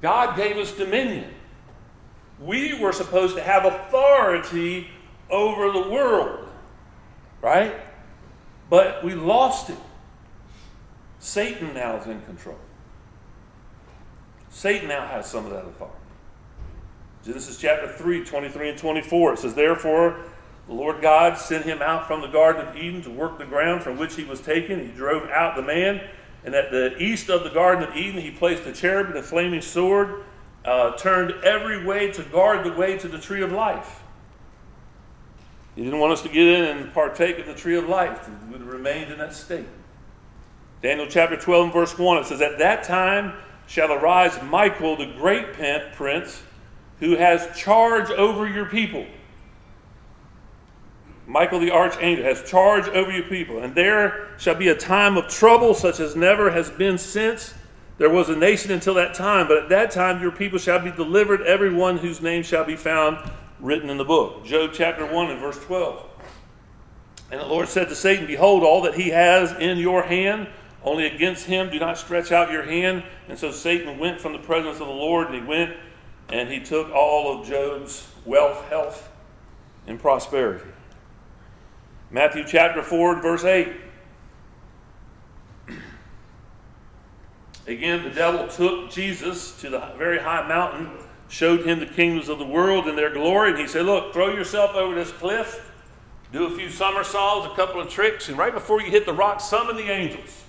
[0.00, 1.30] God gave us dominion.
[2.40, 4.88] We were supposed to have authority
[5.28, 6.48] over the world,
[7.40, 7.74] right?
[8.70, 9.78] But we lost it.
[11.18, 12.58] Satan now is in control.
[14.50, 15.96] Satan now has some of that authority.
[17.24, 19.32] Genesis chapter 3, 23 and 24.
[19.32, 20.24] It says, Therefore,
[20.66, 23.82] the Lord God sent him out from the Garden of Eden to work the ground
[23.82, 24.80] from which he was taken.
[24.80, 26.00] He drove out the man,
[26.44, 29.22] and at the east of the Garden of Eden, he placed a cherub and a
[29.22, 30.24] flaming sword,
[30.64, 34.02] uh, turned every way to guard the way to the tree of life.
[35.74, 38.28] He didn't want us to get in and partake of the tree of life.
[38.28, 39.66] We would have remained in that state.
[40.82, 43.34] Daniel chapter 12 and verse 1, it says, At that time,
[43.66, 45.52] shall arise Michael, the great
[45.94, 46.42] prince,
[47.00, 49.06] who has charge over your people.
[51.26, 53.58] Michael the archangel has charge over your people.
[53.58, 57.54] And there shall be a time of trouble such as never has been since
[57.98, 59.46] there was a nation until that time.
[59.46, 62.76] But at that time your people shall be delivered, every one whose name shall be
[62.76, 63.18] found
[63.60, 64.44] written in the book.
[64.44, 66.04] Job chapter 1 and verse 12.
[67.30, 70.48] And the Lord said to Satan, Behold, all that he has in your hand
[70.82, 73.02] only against him do not stretch out your hand.
[73.28, 75.76] And so Satan went from the presence of the Lord, and he went
[76.30, 79.10] and he took all of Job's wealth, health,
[79.86, 80.64] and prosperity.
[82.10, 83.68] Matthew chapter 4, verse 8.
[87.66, 90.90] Again, the devil took Jesus to the very high mountain,
[91.28, 94.28] showed him the kingdoms of the world and their glory, and he said, Look, throw
[94.32, 95.70] yourself over this cliff,
[96.32, 99.40] do a few somersaults, a couple of tricks, and right before you hit the rock,
[99.40, 100.44] summon the angels.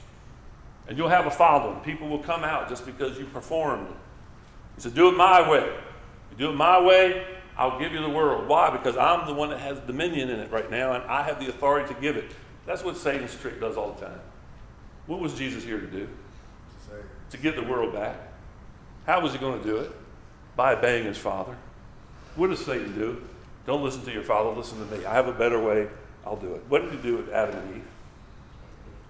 [0.87, 1.81] And you'll have a following.
[1.81, 3.87] People will come out just because you performed.
[4.79, 5.65] He said, Do it my way.
[6.31, 7.25] You do it my way,
[7.57, 8.47] I'll give you the world.
[8.47, 8.69] Why?
[8.69, 11.49] Because I'm the one that has dominion in it right now, and I have the
[11.49, 12.31] authority to give it.
[12.65, 14.21] That's what Satan's trick does all the time.
[15.05, 16.07] What was Jesus here to do?
[17.31, 18.15] To get the world back.
[19.05, 19.91] How was he going to do it?
[20.55, 21.57] By obeying his father.
[22.37, 23.21] What does Satan do?
[23.65, 25.03] Don't listen to your father, listen to me.
[25.03, 25.89] I have a better way,
[26.25, 26.63] I'll do it.
[26.69, 27.83] What did he do with Adam and Eve?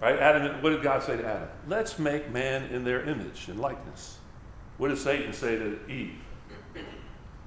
[0.01, 0.17] Right?
[0.17, 1.49] Adam, what did God say to Adam?
[1.67, 4.18] Let's make man in their image and likeness.
[4.79, 6.15] What did Satan say to Eve?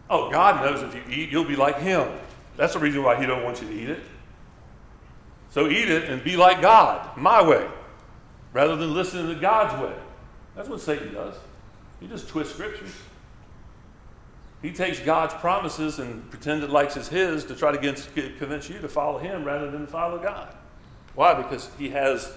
[0.09, 2.07] Oh, God knows if you eat, you'll be like him.
[2.57, 4.01] That's the reason why he don't want you to eat it.
[5.51, 7.66] So eat it and be like God, my way,
[8.53, 9.95] rather than listening to God's way.
[10.55, 11.35] That's what Satan does.
[12.01, 12.93] He just twists scriptures.
[14.61, 18.07] He takes God's promises and pretends it like it's his to try to get,
[18.39, 20.55] convince you to follow him rather than follow God.
[21.14, 21.35] Why?
[21.35, 22.30] Because he has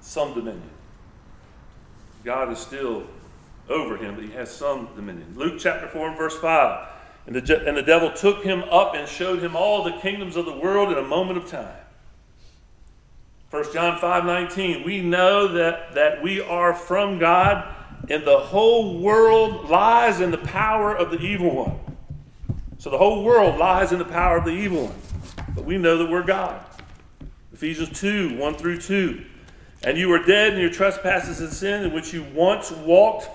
[0.00, 0.70] some dominion.
[2.24, 3.04] God is still
[3.68, 5.34] over him, but he has some dominion.
[5.36, 6.88] Luke chapter 4 and verse 5.
[7.26, 10.44] And the, and the devil took him up and showed him all the kingdoms of
[10.44, 11.76] the world in a moment of time.
[13.50, 17.72] 1 John 5 19, we know that, that we are from God,
[18.10, 21.78] and the whole world lies in the power of the evil one.
[22.78, 25.54] So the whole world lies in the power of the evil one.
[25.54, 26.60] But we know that we're God.
[27.52, 29.24] Ephesians 2 1 through 2.
[29.84, 33.28] And you were dead in your trespasses and sin, in which you once walked,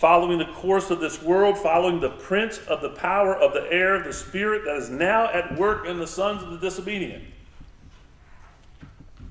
[0.00, 4.02] following the course of this world, following the prince of the power of the air,
[4.02, 7.22] the spirit that is now at work in the sons of the disobedient.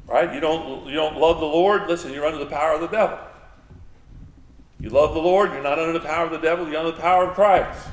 [0.05, 0.31] Right?
[0.31, 3.17] You don't, you don't love the Lord, listen, you're under the power of the devil.
[4.79, 7.01] You love the Lord, you're not under the power of the devil, you're under the
[7.01, 7.89] power of Christ.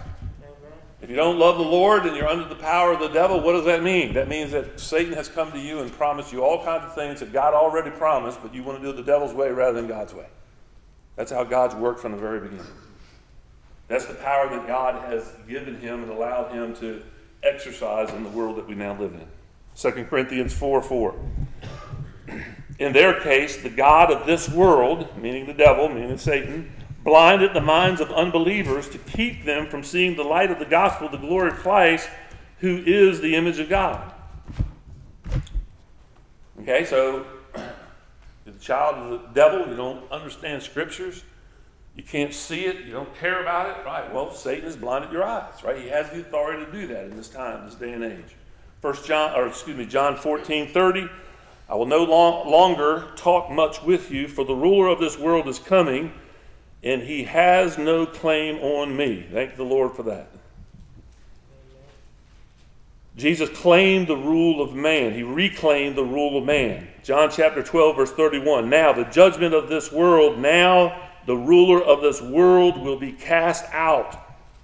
[1.00, 3.52] If you don't love the Lord and you're under the power of the devil, what
[3.52, 4.12] does that mean?
[4.12, 7.20] That means that Satan has come to you and promised you all kinds of things
[7.20, 9.88] that God already promised, but you want to do it the devil's way rather than
[9.88, 10.26] God's way.
[11.16, 12.66] That's how God's worked from the very beginning.
[13.88, 17.02] That's the power that God has given him and allowed him to
[17.42, 19.26] exercise in the world that we now live in.
[19.76, 21.14] 2 Corinthians 4 4.
[22.78, 26.72] In their case, the God of this world, meaning the devil, meaning Satan,
[27.04, 31.08] blinded the minds of unbelievers to keep them from seeing the light of the gospel,
[31.08, 32.08] the glory of Christ,
[32.58, 34.12] who is the image of God.
[36.60, 37.24] Okay, so
[38.46, 41.24] you're the child of the devil, you don't understand scriptures,
[41.96, 44.12] you can't see it, you don't care about it, right?
[44.12, 45.76] Well, Satan has blinded your eyes, right?
[45.76, 48.36] He has the authority to do that in this time, this day and age.
[48.80, 51.08] First John, or excuse me, John 14, 30.
[51.68, 55.48] I will no long, longer talk much with you, for the ruler of this world
[55.48, 56.12] is coming,
[56.84, 59.26] and he has no claim on me.
[59.32, 60.28] Thank the Lord for that.
[63.16, 65.14] Jesus claimed the rule of man.
[65.14, 66.86] He reclaimed the rule of man.
[67.06, 68.68] John chapter 12, verse 31.
[68.68, 73.64] Now, the judgment of this world, now the ruler of this world will be cast
[73.72, 74.20] out.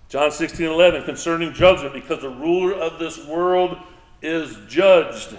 [0.08, 3.78] John 16, 11, concerning judgment, because the ruler of this world
[4.22, 5.36] is judged.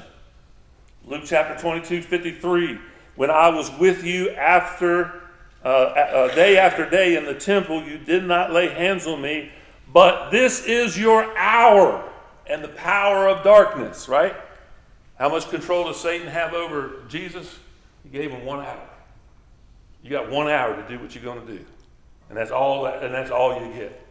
[1.06, 2.80] Luke chapter 22, 53.
[3.18, 5.24] When I was with you after
[5.62, 9.52] uh, uh, day after day in the temple, you did not lay hands on me,
[9.92, 12.10] but this is your hour
[12.48, 14.34] and the power of darkness, right?
[15.24, 17.58] How much control does Satan have over Jesus?
[18.04, 18.90] He gave him one hour.
[20.04, 21.64] You got one hour to do what you're going to do.
[22.28, 24.06] And that's all that, and that's all you get.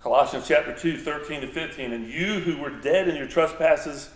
[0.00, 1.92] Colossians chapter 2, 13 to 15.
[1.92, 4.10] And you who were dead in your trespasses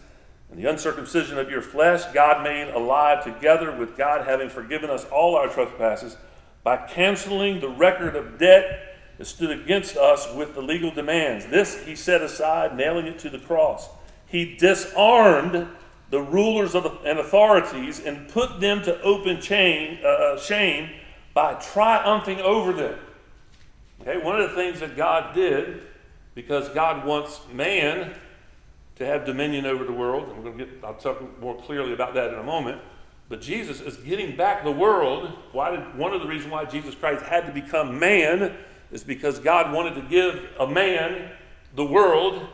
[0.49, 5.07] and the uncircumcision of your flesh, God made alive together with God, having forgiven us
[5.07, 6.17] all our trespasses
[6.63, 11.47] by canceling the record of debt stood against us with the legal demands.
[11.47, 13.89] This he set aside, nailing it to the cross.
[14.27, 15.69] He disarmed
[16.11, 20.91] the rulers the, and authorities and put them to open chain, uh, uh shame
[21.33, 22.99] by triumphing over them.
[24.01, 25.87] Okay, one of the things that God did,
[26.35, 28.15] because God wants man
[28.97, 31.93] to have dominion over the world, and we're going to get, I'll talk more clearly
[31.93, 32.81] about that in a moment.
[33.29, 35.33] But Jesus is getting back the world.
[35.53, 38.57] Why did, one of the reasons why Jesus Christ had to become man
[38.95, 41.29] is because God wanted to give a man
[41.75, 42.47] the world.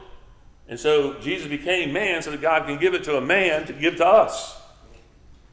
[0.69, 3.75] And so Jesus became man so that God can give it to a man to
[3.75, 4.59] give to us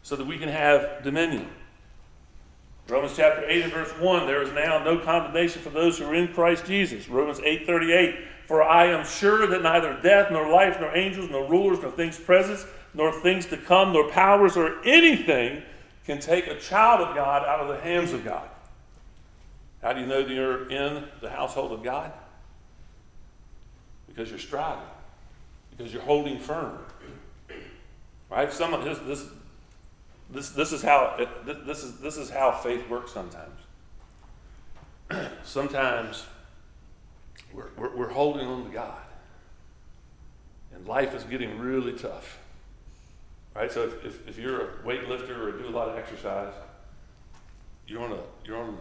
[0.02, 1.50] so that we can have dominion.
[2.88, 6.16] Romans chapter 8 and verse 1 there is now no condemnation for those who are
[6.16, 7.10] in Christ Jesus.
[7.10, 8.16] Romans 8 38
[8.46, 12.18] For I am sure that neither death, nor life, nor angels, nor rulers, nor things
[12.18, 15.64] present, nor things to come, nor powers, or anything
[16.06, 18.48] can take a child of God out of the hands of God.
[19.82, 22.12] How do you know that you're in the household of God?
[24.08, 24.84] Because you're striving,
[25.72, 26.80] because you're holding firm.
[28.30, 28.50] Right?
[28.50, 29.28] This, this
[30.30, 33.60] this, this, is how, this, is, this is how faith works sometimes.
[35.44, 36.26] sometimes
[37.54, 39.02] we're, we're, we're holding on to God,
[40.74, 42.40] and life is getting really tough.
[43.56, 43.72] Right?
[43.72, 46.54] So if, if, if you're a weightlifter or do a lot of exercise,
[47.88, 48.78] you're on a, you're on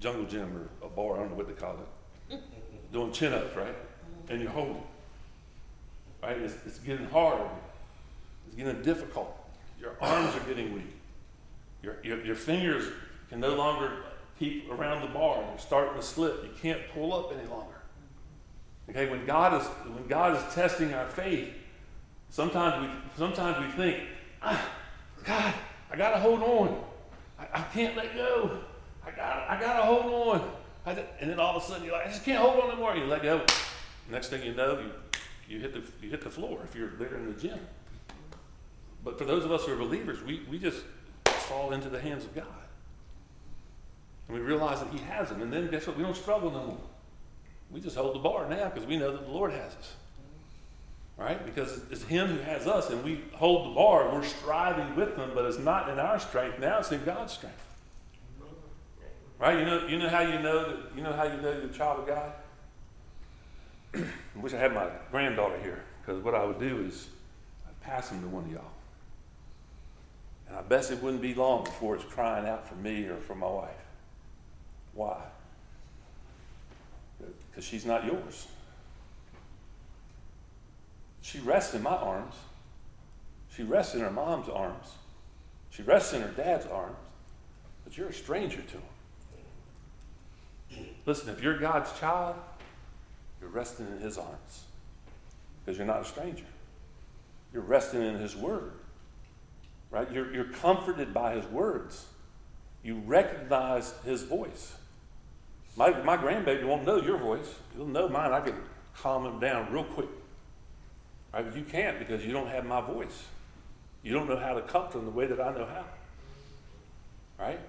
[0.00, 1.78] jungle gym or a bar, I don't know what they call
[2.30, 2.40] it,
[2.92, 3.74] doing chin ups, right?
[4.28, 4.82] And you're holding.
[6.22, 6.36] Right?
[6.38, 7.40] It's, it's getting hard
[8.46, 9.34] It's getting difficult.
[9.80, 10.96] Your arms are getting weak.
[11.82, 12.84] Your, your, your fingers
[13.30, 14.04] can no longer
[14.38, 15.42] keep around the bar.
[15.48, 16.42] You're starting to slip.
[16.42, 17.74] You can't pull up any longer.
[18.90, 21.52] Okay, when God is when God is testing our faith,
[22.30, 24.02] sometimes we sometimes we think,
[24.42, 24.66] ah,
[25.24, 25.54] God,
[25.92, 26.82] I gotta hold on.
[27.38, 28.60] I, I can't let go.
[29.08, 30.50] I got I gotta hold on.
[31.20, 32.94] and then all of a sudden you're like, I just can't hold on anymore.
[32.96, 33.44] You let go.
[34.10, 34.90] Next thing you know, you
[35.48, 37.58] you hit the you hit the floor if you're there in the gym.
[39.04, 40.82] But for those of us who are believers, we, we just
[41.24, 42.44] fall into the hands of God.
[44.26, 45.40] And we realize that He has them.
[45.40, 45.96] And then guess what?
[45.96, 46.80] We don't struggle no more.
[47.70, 49.94] We just hold the bar now because we know that the Lord has us.
[51.16, 51.44] Right?
[51.44, 54.12] Because it's Him who has us, and we hold the bar.
[54.12, 56.58] We're striving with Him, but it's not in our strength.
[56.60, 57.67] Now it's in God's strength.
[59.38, 59.58] Right?
[59.58, 61.72] You know, you know how you know that you know how you know you're a
[61.72, 62.32] child of God?
[63.94, 64.04] I
[64.40, 67.08] wish I had my granddaughter here, because what I would do is
[67.66, 68.70] I'd pass them to one of y'all.
[70.48, 73.34] And I bet it wouldn't be long before it's crying out for me or for
[73.34, 73.70] my wife.
[74.94, 75.18] Why?
[77.50, 78.48] Because she's not yours.
[81.20, 82.34] She rests in my arms.
[83.54, 84.86] She rests in her mom's arms.
[85.70, 86.96] She rests in her dad's arms.
[87.84, 88.82] But you're a stranger to him.
[91.06, 92.36] Listen, if you're God's child,
[93.40, 94.64] you're resting in his arms.
[95.64, 96.44] Because you're not a stranger.
[97.52, 98.72] You're resting in his word.
[99.90, 100.10] Right?
[100.12, 102.06] You're, you're comforted by his words.
[102.82, 104.74] You recognize his voice.
[105.76, 107.54] My, my grandbaby won't know your voice.
[107.76, 108.32] He'll know mine.
[108.32, 108.54] I can
[108.96, 110.08] calm him down real quick.
[111.32, 111.54] Right?
[111.54, 113.24] You can't because you don't have my voice.
[114.02, 115.84] You don't know how to comfort him the way that I know how.
[117.38, 117.60] Right?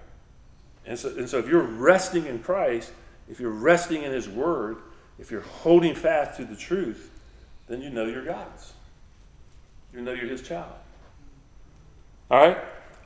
[0.86, 2.92] And so, and so if you're resting in Christ,
[3.28, 4.78] if you're resting in his word,
[5.18, 7.10] if you're holding fast to the truth,
[7.68, 8.72] then you know you're God's.
[9.94, 10.72] You know you're his child.
[12.30, 12.58] All right?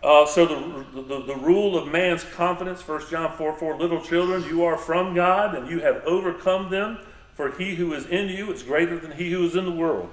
[0.02, 4.44] Uh, so the, the, the, rule of man's confidence, 1 John 4 4, little children,
[4.44, 6.98] you are from God and you have overcome them,
[7.32, 10.10] for he who is in you is greater than he who is in the world.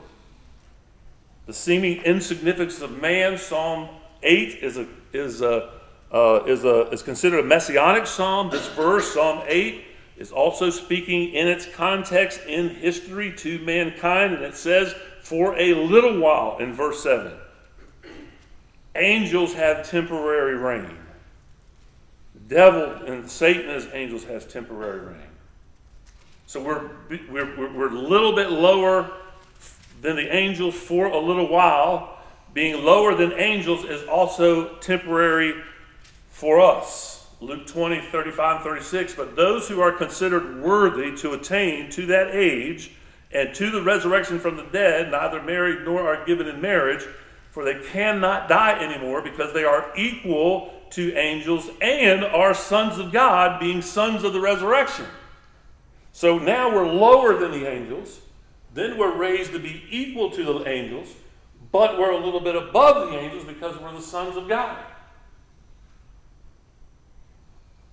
[1.46, 3.90] The seeming insignificance of man, Psalm
[4.24, 5.81] 8 is, a, is, a,
[6.12, 8.50] uh, is, a, is considered a messianic psalm.
[8.50, 9.86] This verse, Psalm 8,
[10.18, 15.74] is also speaking in its context in history to mankind, and it says, for a
[15.74, 17.32] little while in verse 7
[18.96, 20.98] angels have temporary reign.
[22.34, 25.28] The devil and Satan as angels has temporary reign.
[26.46, 26.90] So we're,
[27.30, 29.10] we're, we're a little bit lower
[30.02, 32.20] than the angels for a little while.
[32.54, 35.54] Being lower than angels is also temporary
[36.42, 37.28] for us.
[37.40, 39.14] Luke 20, 35, and 36.
[39.14, 42.94] But those who are considered worthy to attain to that age
[43.32, 47.06] and to the resurrection from the dead, neither married nor are given in marriage
[47.52, 53.12] for they cannot die anymore because they are equal to angels and are sons of
[53.12, 55.06] God, being sons of the resurrection.
[56.14, 58.20] So now we're lower than the angels,
[58.74, 61.14] then we're raised to be equal to the angels,
[61.72, 64.84] but we're a little bit above the angels because we're the sons of God.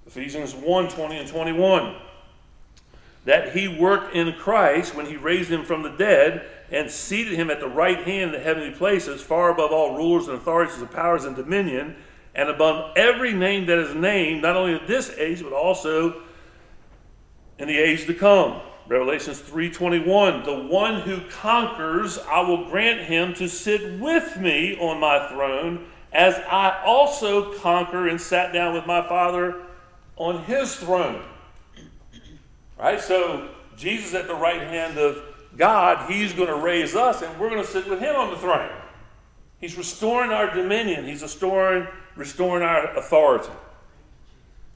[0.09, 1.95] Ephesians 1 20 and 21.
[3.27, 7.51] That he worked in Christ when he raised him from the dead and seated him
[7.51, 10.91] at the right hand in the heavenly places, far above all rulers and authorities and
[10.91, 11.95] powers and dominion,
[12.35, 16.23] and above every name that is named, not only in this age, but also
[17.59, 18.63] in the age to come.
[18.87, 25.01] Revelations 3:21 The one who conquers I will grant him to sit with me on
[25.01, 25.85] my throne
[26.15, 29.65] as I also conquer and sat down with my father
[30.19, 31.23] on his throne.
[32.79, 33.01] Right?
[33.01, 35.23] So Jesus at the right hand of
[35.57, 38.37] God, He's going to raise us and we're going to sit with Him on the
[38.37, 38.71] throne.
[39.61, 43.53] He's restoring our dominion, He's restoring, restoring our authority.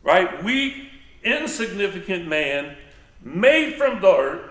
[0.03, 0.43] Right?
[0.43, 0.91] We,
[1.23, 2.77] insignificant man,
[3.23, 4.51] made from dirt,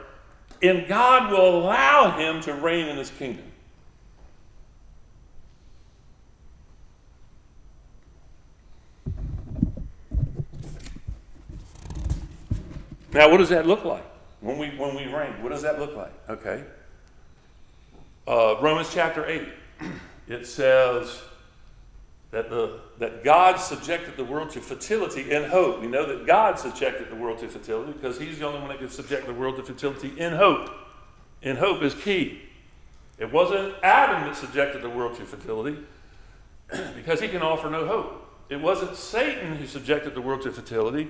[0.61, 3.51] and God will allow him to reign in his kingdom.
[13.14, 14.03] Now, what does that look like?
[14.39, 16.14] When we, when we reign, what does that look like?
[16.30, 16.64] Okay.
[18.28, 19.47] Uh, Romans chapter 8,
[20.28, 21.22] it says
[22.32, 25.82] that, the, that God subjected the world to fertility in hope.
[25.82, 28.80] We know that God subjected the world to fertility because He's the only one that
[28.80, 30.70] can subject the world to fertility in hope.
[31.41, 32.41] In hope is key.
[33.18, 35.78] It wasn't Adam that subjected the world to fertility
[36.95, 38.28] because he can offer no hope.
[38.49, 41.07] It wasn't Satan who subjected the world to fertility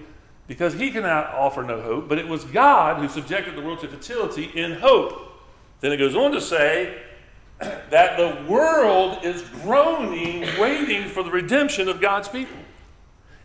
[0.51, 3.87] because he cannot offer no hope, but it was God who subjected the world to
[3.87, 5.31] fertility in hope.
[5.79, 7.01] Then it goes on to say
[7.59, 12.57] that the world is groaning, waiting for the redemption of God's people.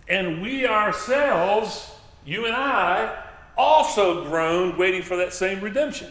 [0.08, 1.92] And we ourselves,
[2.24, 3.22] you and I,
[3.56, 6.10] also groan, waiting for that same redemption.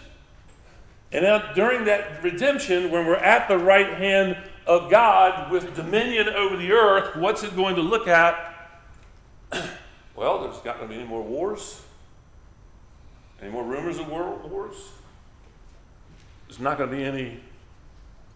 [1.11, 6.29] And now, during that redemption, when we're at the right hand of God with dominion
[6.29, 8.54] over the earth, what's it going to look at?
[10.15, 11.81] Well, there's not going to be any more wars,
[13.41, 14.75] any more rumors of world wars.
[16.47, 17.39] There's not going to be any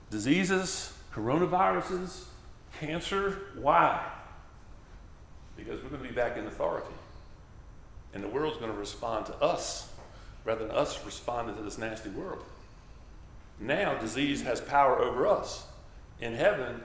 [0.10, 2.26] diseases, coronaviruses,
[2.80, 3.38] cancer.
[3.56, 4.04] Why?
[5.56, 6.94] Because we're going to be back in authority.
[8.14, 9.90] And the world's going to respond to us
[10.44, 12.44] rather than us responding to this nasty world.
[13.60, 15.66] Now, disease has power over us.
[16.22, 16.82] In heaven,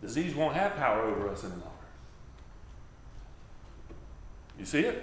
[0.00, 1.75] disease won't have power over us any longer.
[4.58, 5.02] You see it?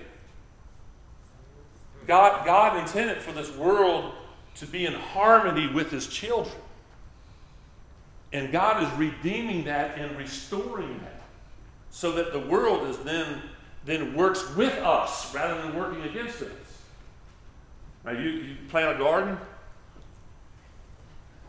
[2.08, 4.14] God, God intended for this world
[4.56, 6.56] to be in harmony with his children.
[8.32, 11.22] And God is redeeming that and restoring that
[11.92, 13.42] so that the world is then,
[13.86, 16.50] then works with us rather than working against us.
[18.04, 19.38] Now, you, you plant a garden,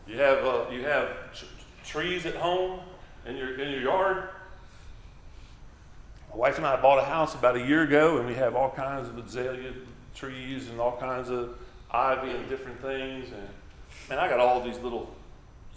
[0.07, 1.47] you have, uh, you have t-
[1.83, 2.79] trees at home
[3.25, 4.29] in your, in your yard.
[6.35, 8.69] My wife and I bought a house about a year ago, and we have all
[8.69, 9.71] kinds of azalea
[10.13, 11.57] trees and all kinds of
[11.89, 13.29] ivy and different things.
[13.31, 13.47] And
[14.09, 15.15] man, I got all these little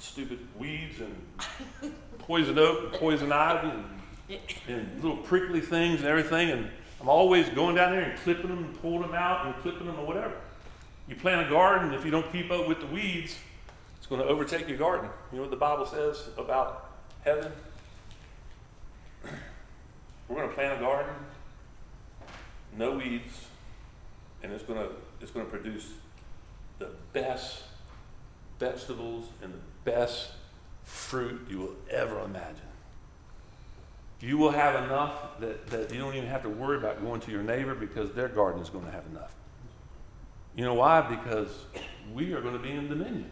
[0.00, 6.50] stupid weeds and poison oak and poison ivy and, and little prickly things and everything.
[6.50, 6.68] And
[7.00, 9.96] I'm always going down there and clipping them and pulling them out and clipping them
[10.00, 10.34] or whatever.
[11.06, 13.36] You plant a garden, if you don't keep up with the weeds,
[13.96, 15.08] it's going to overtake your garden.
[15.30, 16.90] You know what the Bible says about
[17.22, 17.52] heaven?
[20.28, 21.14] We're going to plant a garden,
[22.76, 23.46] no weeds,
[24.42, 25.90] and it's going to, it's going to produce
[26.78, 27.62] the best
[28.58, 30.30] vegetables and the best
[30.84, 32.62] fruit you will ever imagine.
[34.20, 37.30] You will have enough that, that you don't even have to worry about going to
[37.30, 39.34] your neighbor because their garden is going to have enough.
[40.56, 41.02] You know why?
[41.02, 41.48] Because
[42.12, 43.30] we are going to be in dominion.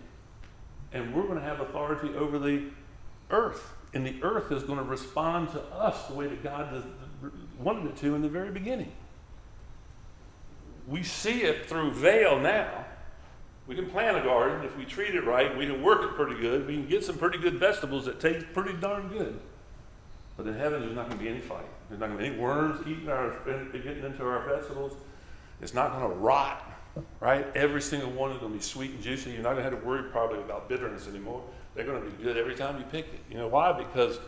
[0.92, 2.66] And we're going to have authority over the
[3.30, 3.72] earth.
[3.94, 6.84] And the earth is going to respond to us the way that God
[7.58, 8.92] wanted it to in the very beginning.
[10.86, 12.84] We see it through veil now.
[13.66, 15.56] We can plant a garden if we treat it right.
[15.56, 16.66] We can work it pretty good.
[16.66, 19.40] We can get some pretty good vegetables that taste pretty darn good.
[20.36, 21.64] But in heaven, there's not going to be any fight.
[21.88, 23.34] There's not going to be any worms eating our,
[23.72, 24.92] getting into our vegetables.
[25.60, 26.76] It's not going to rot
[27.20, 27.46] right?
[27.54, 29.30] Every single one is going to be sweet and juicy.
[29.32, 31.42] You're not going to have to worry probably about bitterness anymore.
[31.76, 33.20] They're going to be good every time you pick it.
[33.30, 33.70] You know why?
[33.72, 34.18] Because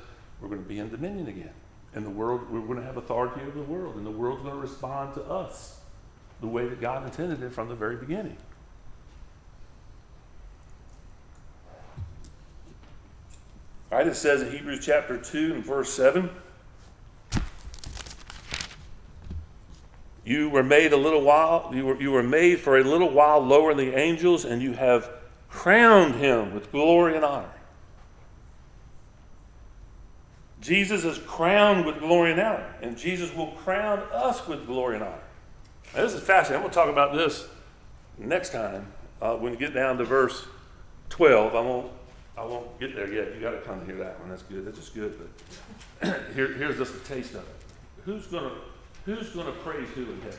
[0.40, 1.50] we're going to be in dominion again.
[1.94, 4.54] And the world, we're going to have authority over the world, and the world's going
[4.54, 5.80] to respond to us
[6.42, 8.36] the way that God intended it from the very beginning.
[13.90, 16.28] All right, it says in Hebrews chapter 2 and verse 7
[20.22, 23.40] You were made a little while, you were, you were made for a little while
[23.40, 25.08] lower than the angels, and you have
[25.48, 27.50] crowned him with glory and honor.
[30.60, 35.04] Jesus is crowned with glory and honor, and Jesus will crown us with glory and
[35.04, 35.22] honor.
[35.94, 36.56] Now, this is fascinating.
[36.56, 37.46] I'm going to talk about this
[38.18, 38.86] next time
[39.22, 40.46] uh, when we get down to verse
[41.10, 41.54] 12.
[41.54, 41.92] I won't,
[42.36, 43.34] I won't get there yet.
[43.34, 44.28] You got to come hear that one.
[44.28, 44.66] That's good.
[44.66, 45.18] That's just good.
[46.00, 47.56] But here, here's just a taste of it.
[48.04, 48.56] Who's going to
[49.08, 50.38] Who's going to praise who in heaven?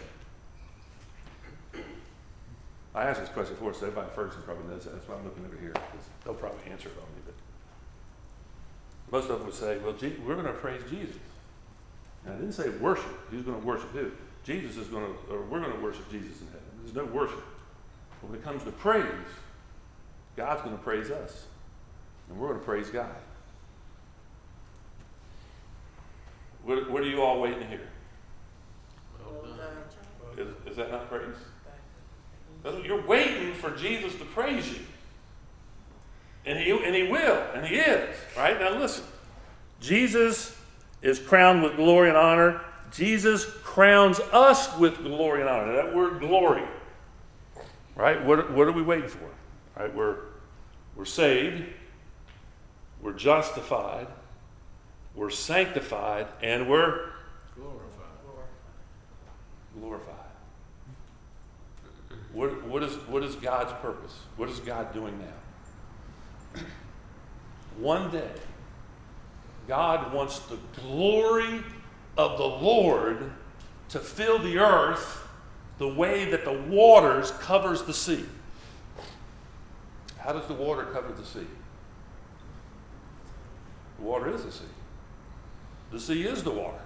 [2.95, 4.93] I asked this question before, so everybody Ferguson probably knows that.
[4.93, 7.21] That's why I'm looking over here, because they'll probably answer it on me.
[7.25, 7.35] But
[9.11, 11.15] most of them would say, well, we're going to praise Jesus.
[12.25, 13.29] And I didn't say worship.
[13.29, 14.11] Who's going to worship who?
[14.43, 16.63] Jesus is going to, or we're going to worship Jesus in heaven.
[16.83, 17.43] There's no worship.
[18.21, 19.05] But when it comes to praise,
[20.35, 21.45] God's going to praise us.
[22.29, 23.15] And we're going to praise God.
[26.63, 27.81] What, what are you all waiting to hear?
[30.37, 31.35] Is, is that not praise?
[32.63, 34.79] You're waiting for Jesus to praise you.
[36.45, 38.17] And he, and he will, and he is.
[38.35, 38.59] Right?
[38.59, 39.05] Now listen.
[39.79, 40.57] Jesus
[41.01, 42.61] is crowned with glory and honor.
[42.91, 45.73] Jesus crowns us with glory and honor.
[45.73, 46.63] That word glory.
[47.95, 48.23] Right?
[48.25, 49.29] What, what are we waiting for?
[49.77, 49.93] Right?
[49.93, 50.17] We're,
[50.95, 51.65] we're saved.
[53.01, 54.07] We're justified.
[55.15, 56.27] We're sanctified.
[56.41, 57.11] And we're
[57.55, 58.05] glorified.
[59.79, 60.18] Glorified.
[62.33, 64.15] What, what, is, what is God's purpose?
[64.37, 66.61] What is God doing now?
[67.77, 68.31] One day,
[69.67, 71.63] God wants the glory
[72.17, 73.31] of the Lord
[73.89, 75.27] to fill the earth
[75.77, 78.25] the way that the waters covers the sea.
[80.17, 81.47] How does the water cover the sea?
[83.97, 84.65] The water is the sea.
[85.91, 86.81] The sea is the water.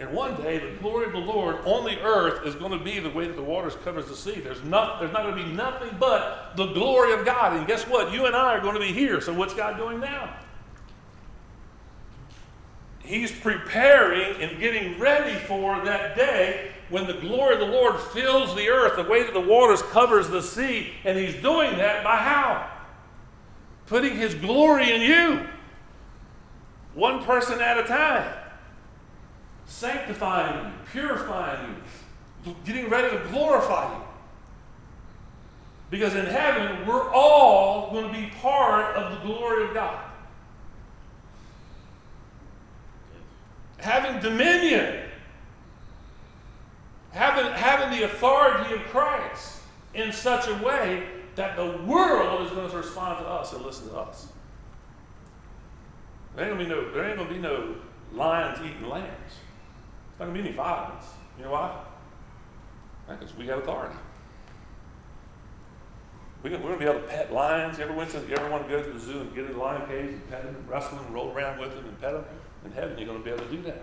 [0.00, 2.98] And one day, the glory of the Lord on the earth is going to be
[3.00, 4.40] the way that the waters covers the sea.
[4.40, 7.52] There's not, there's not going to be nothing but the glory of God.
[7.52, 8.10] And guess what?
[8.10, 9.20] You and I are going to be here.
[9.20, 10.34] So what's God doing now?
[13.00, 18.56] He's preparing and getting ready for that day when the glory of the Lord fills
[18.56, 20.94] the earth, the way that the waters covers the sea.
[21.04, 22.70] And he's doing that by how?
[23.84, 25.46] Putting his glory in you.
[26.94, 28.39] One person at a time
[29.70, 31.76] sanctifying you, purifying
[32.44, 34.02] you, getting ready to glorify you.
[35.90, 40.04] Because in heaven, we're all going to be part of the glory of God.
[43.78, 45.04] Having dominion,
[47.12, 49.60] having, having the authority of Christ
[49.94, 51.06] in such a way
[51.36, 54.26] that the world is going to respond to us and listen to us.
[56.36, 57.76] There ain't gonna be no, there ain't gonna be no
[58.12, 59.32] lions eating lambs.
[60.20, 61.06] Not gonna be any violence.
[61.38, 61.82] You know why?
[63.08, 63.96] Because we have authority.
[66.42, 67.78] We are gonna be able to pet lions.
[67.78, 69.52] You ever went to, you ever want to go to the zoo and get in
[69.52, 71.98] a lion cage and pet them and wrestle them and roll around with them and
[71.98, 72.24] pet them?
[72.66, 73.82] In heaven, you're gonna be able to do that.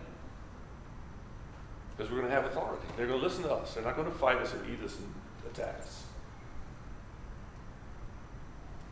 [1.96, 2.86] Because we're gonna have authority.
[2.96, 3.74] They're gonna listen to us.
[3.74, 5.12] They're not gonna fight us and eat us and
[5.52, 6.04] attack us.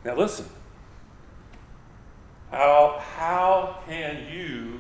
[0.04, 0.48] Now listen.
[2.50, 4.80] How, how can you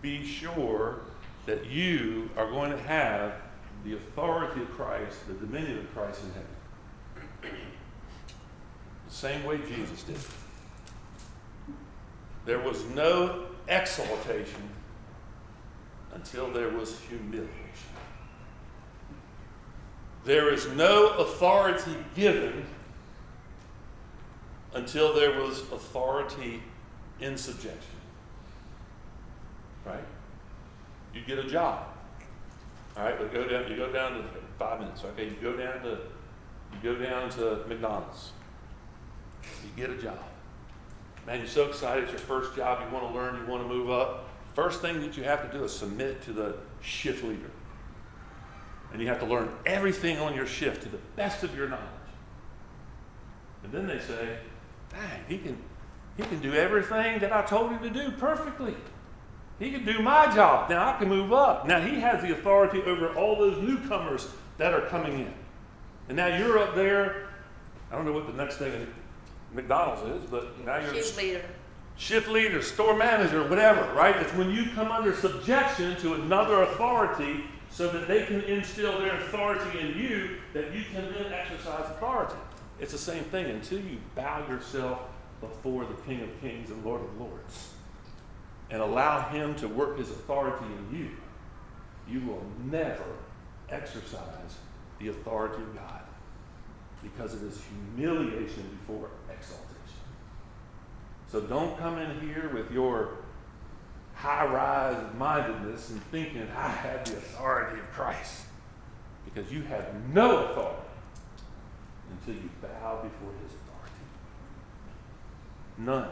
[0.00, 1.00] be sure
[1.48, 3.32] that you are going to have
[3.82, 7.56] the authority of Christ, the dominion of Christ in heaven?
[9.08, 10.18] The same way Jesus did.
[12.44, 14.60] There was no exaltation
[16.12, 17.48] until there was humiliation.
[20.26, 22.66] There is no authority given
[24.74, 26.62] until there was authority
[27.20, 27.96] in subjection.
[29.86, 30.04] Right?
[31.14, 31.86] You get a job.
[32.96, 33.70] All right, but go down.
[33.70, 34.24] You go down to
[34.58, 35.04] five minutes.
[35.04, 35.98] Okay, you go down to
[36.72, 38.32] you go down to McDonald's.
[39.42, 40.18] You get a job.
[41.26, 42.04] Man, you're so excited.
[42.04, 42.80] It's your first job.
[42.86, 43.36] You want to learn.
[43.36, 44.28] You want to move up.
[44.54, 47.50] First thing that you have to do is submit to the shift leader.
[48.92, 51.84] And you have to learn everything on your shift to the best of your knowledge.
[53.62, 54.38] And then they say,
[54.90, 55.58] dang, he can
[56.16, 58.74] he can do everything that I told him to do perfectly.
[59.58, 60.70] He can do my job.
[60.70, 61.66] Now I can move up.
[61.66, 65.34] Now he has the authority over all those newcomers that are coming in.
[66.08, 67.28] And now you're up there.
[67.90, 68.88] I don't know what the next thing at
[69.52, 71.44] McDonald's is, but now you're Shift leader.
[71.96, 74.14] shift leader, store manager, whatever, right?
[74.16, 79.16] It's when you come under subjection to another authority so that they can instill their
[79.16, 82.34] authority in you that you can then exercise authority.
[82.80, 85.00] It's the same thing until you bow yourself
[85.40, 87.72] before the King of Kings and Lord of Lords
[88.70, 91.10] and allow Him to work His authority in you,
[92.08, 93.04] you will never
[93.70, 94.58] exercise
[94.98, 96.02] the authority of God
[97.02, 97.60] because it is
[97.96, 99.68] humiliation before exaltation.
[101.30, 103.18] So don't come in here with your
[104.14, 108.46] high rise mindedness and thinking, I have the authority of Christ.
[109.24, 110.82] Because you have no authority
[112.10, 114.04] until you bow before His authority.
[115.78, 116.08] None.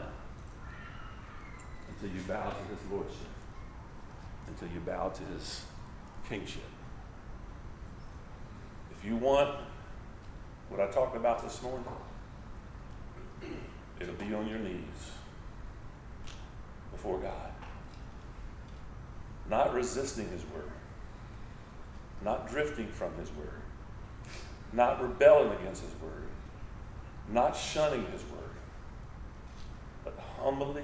[1.99, 3.17] Until you bow to his lordship.
[4.47, 5.63] Until you bow to his
[6.29, 6.63] kingship.
[8.91, 9.55] If you want
[10.69, 11.85] what I talked about this morning,
[13.99, 15.11] it'll be on your knees
[16.91, 17.51] before God.
[19.49, 20.71] Not resisting his word.
[22.23, 23.61] Not drifting from his word.
[24.73, 26.27] Not rebelling against his word.
[27.31, 28.47] Not shunning his word
[30.07, 30.83] but humbly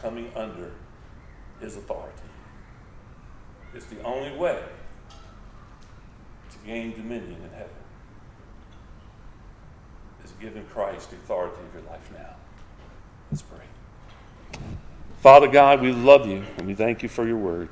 [0.00, 0.72] coming under
[1.60, 2.22] his authority.
[3.74, 4.62] It's the only way
[6.50, 7.68] to gain dominion in heaven.
[10.24, 12.36] Is giving Christ the authority of your life now.
[13.30, 14.60] Let's pray.
[15.20, 17.68] Father God, we love you and we thank you for your word.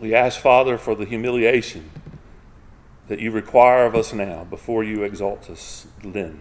[0.00, 1.90] We ask, Father, for the humiliation
[3.08, 6.40] that you require of us now before you exalt us, Lynn.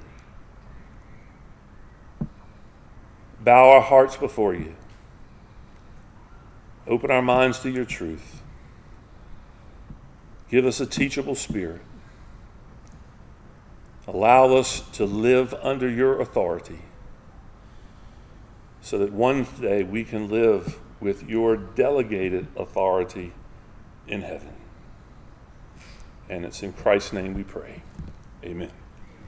[3.43, 4.75] Bow our hearts before you.
[6.87, 8.41] Open our minds to your truth.
[10.49, 11.81] Give us a teachable spirit.
[14.07, 16.79] Allow us to live under your authority
[18.81, 23.33] so that one day we can live with your delegated authority
[24.07, 24.53] in heaven.
[26.27, 27.83] And it's in Christ's name we pray.
[28.43, 28.71] Amen.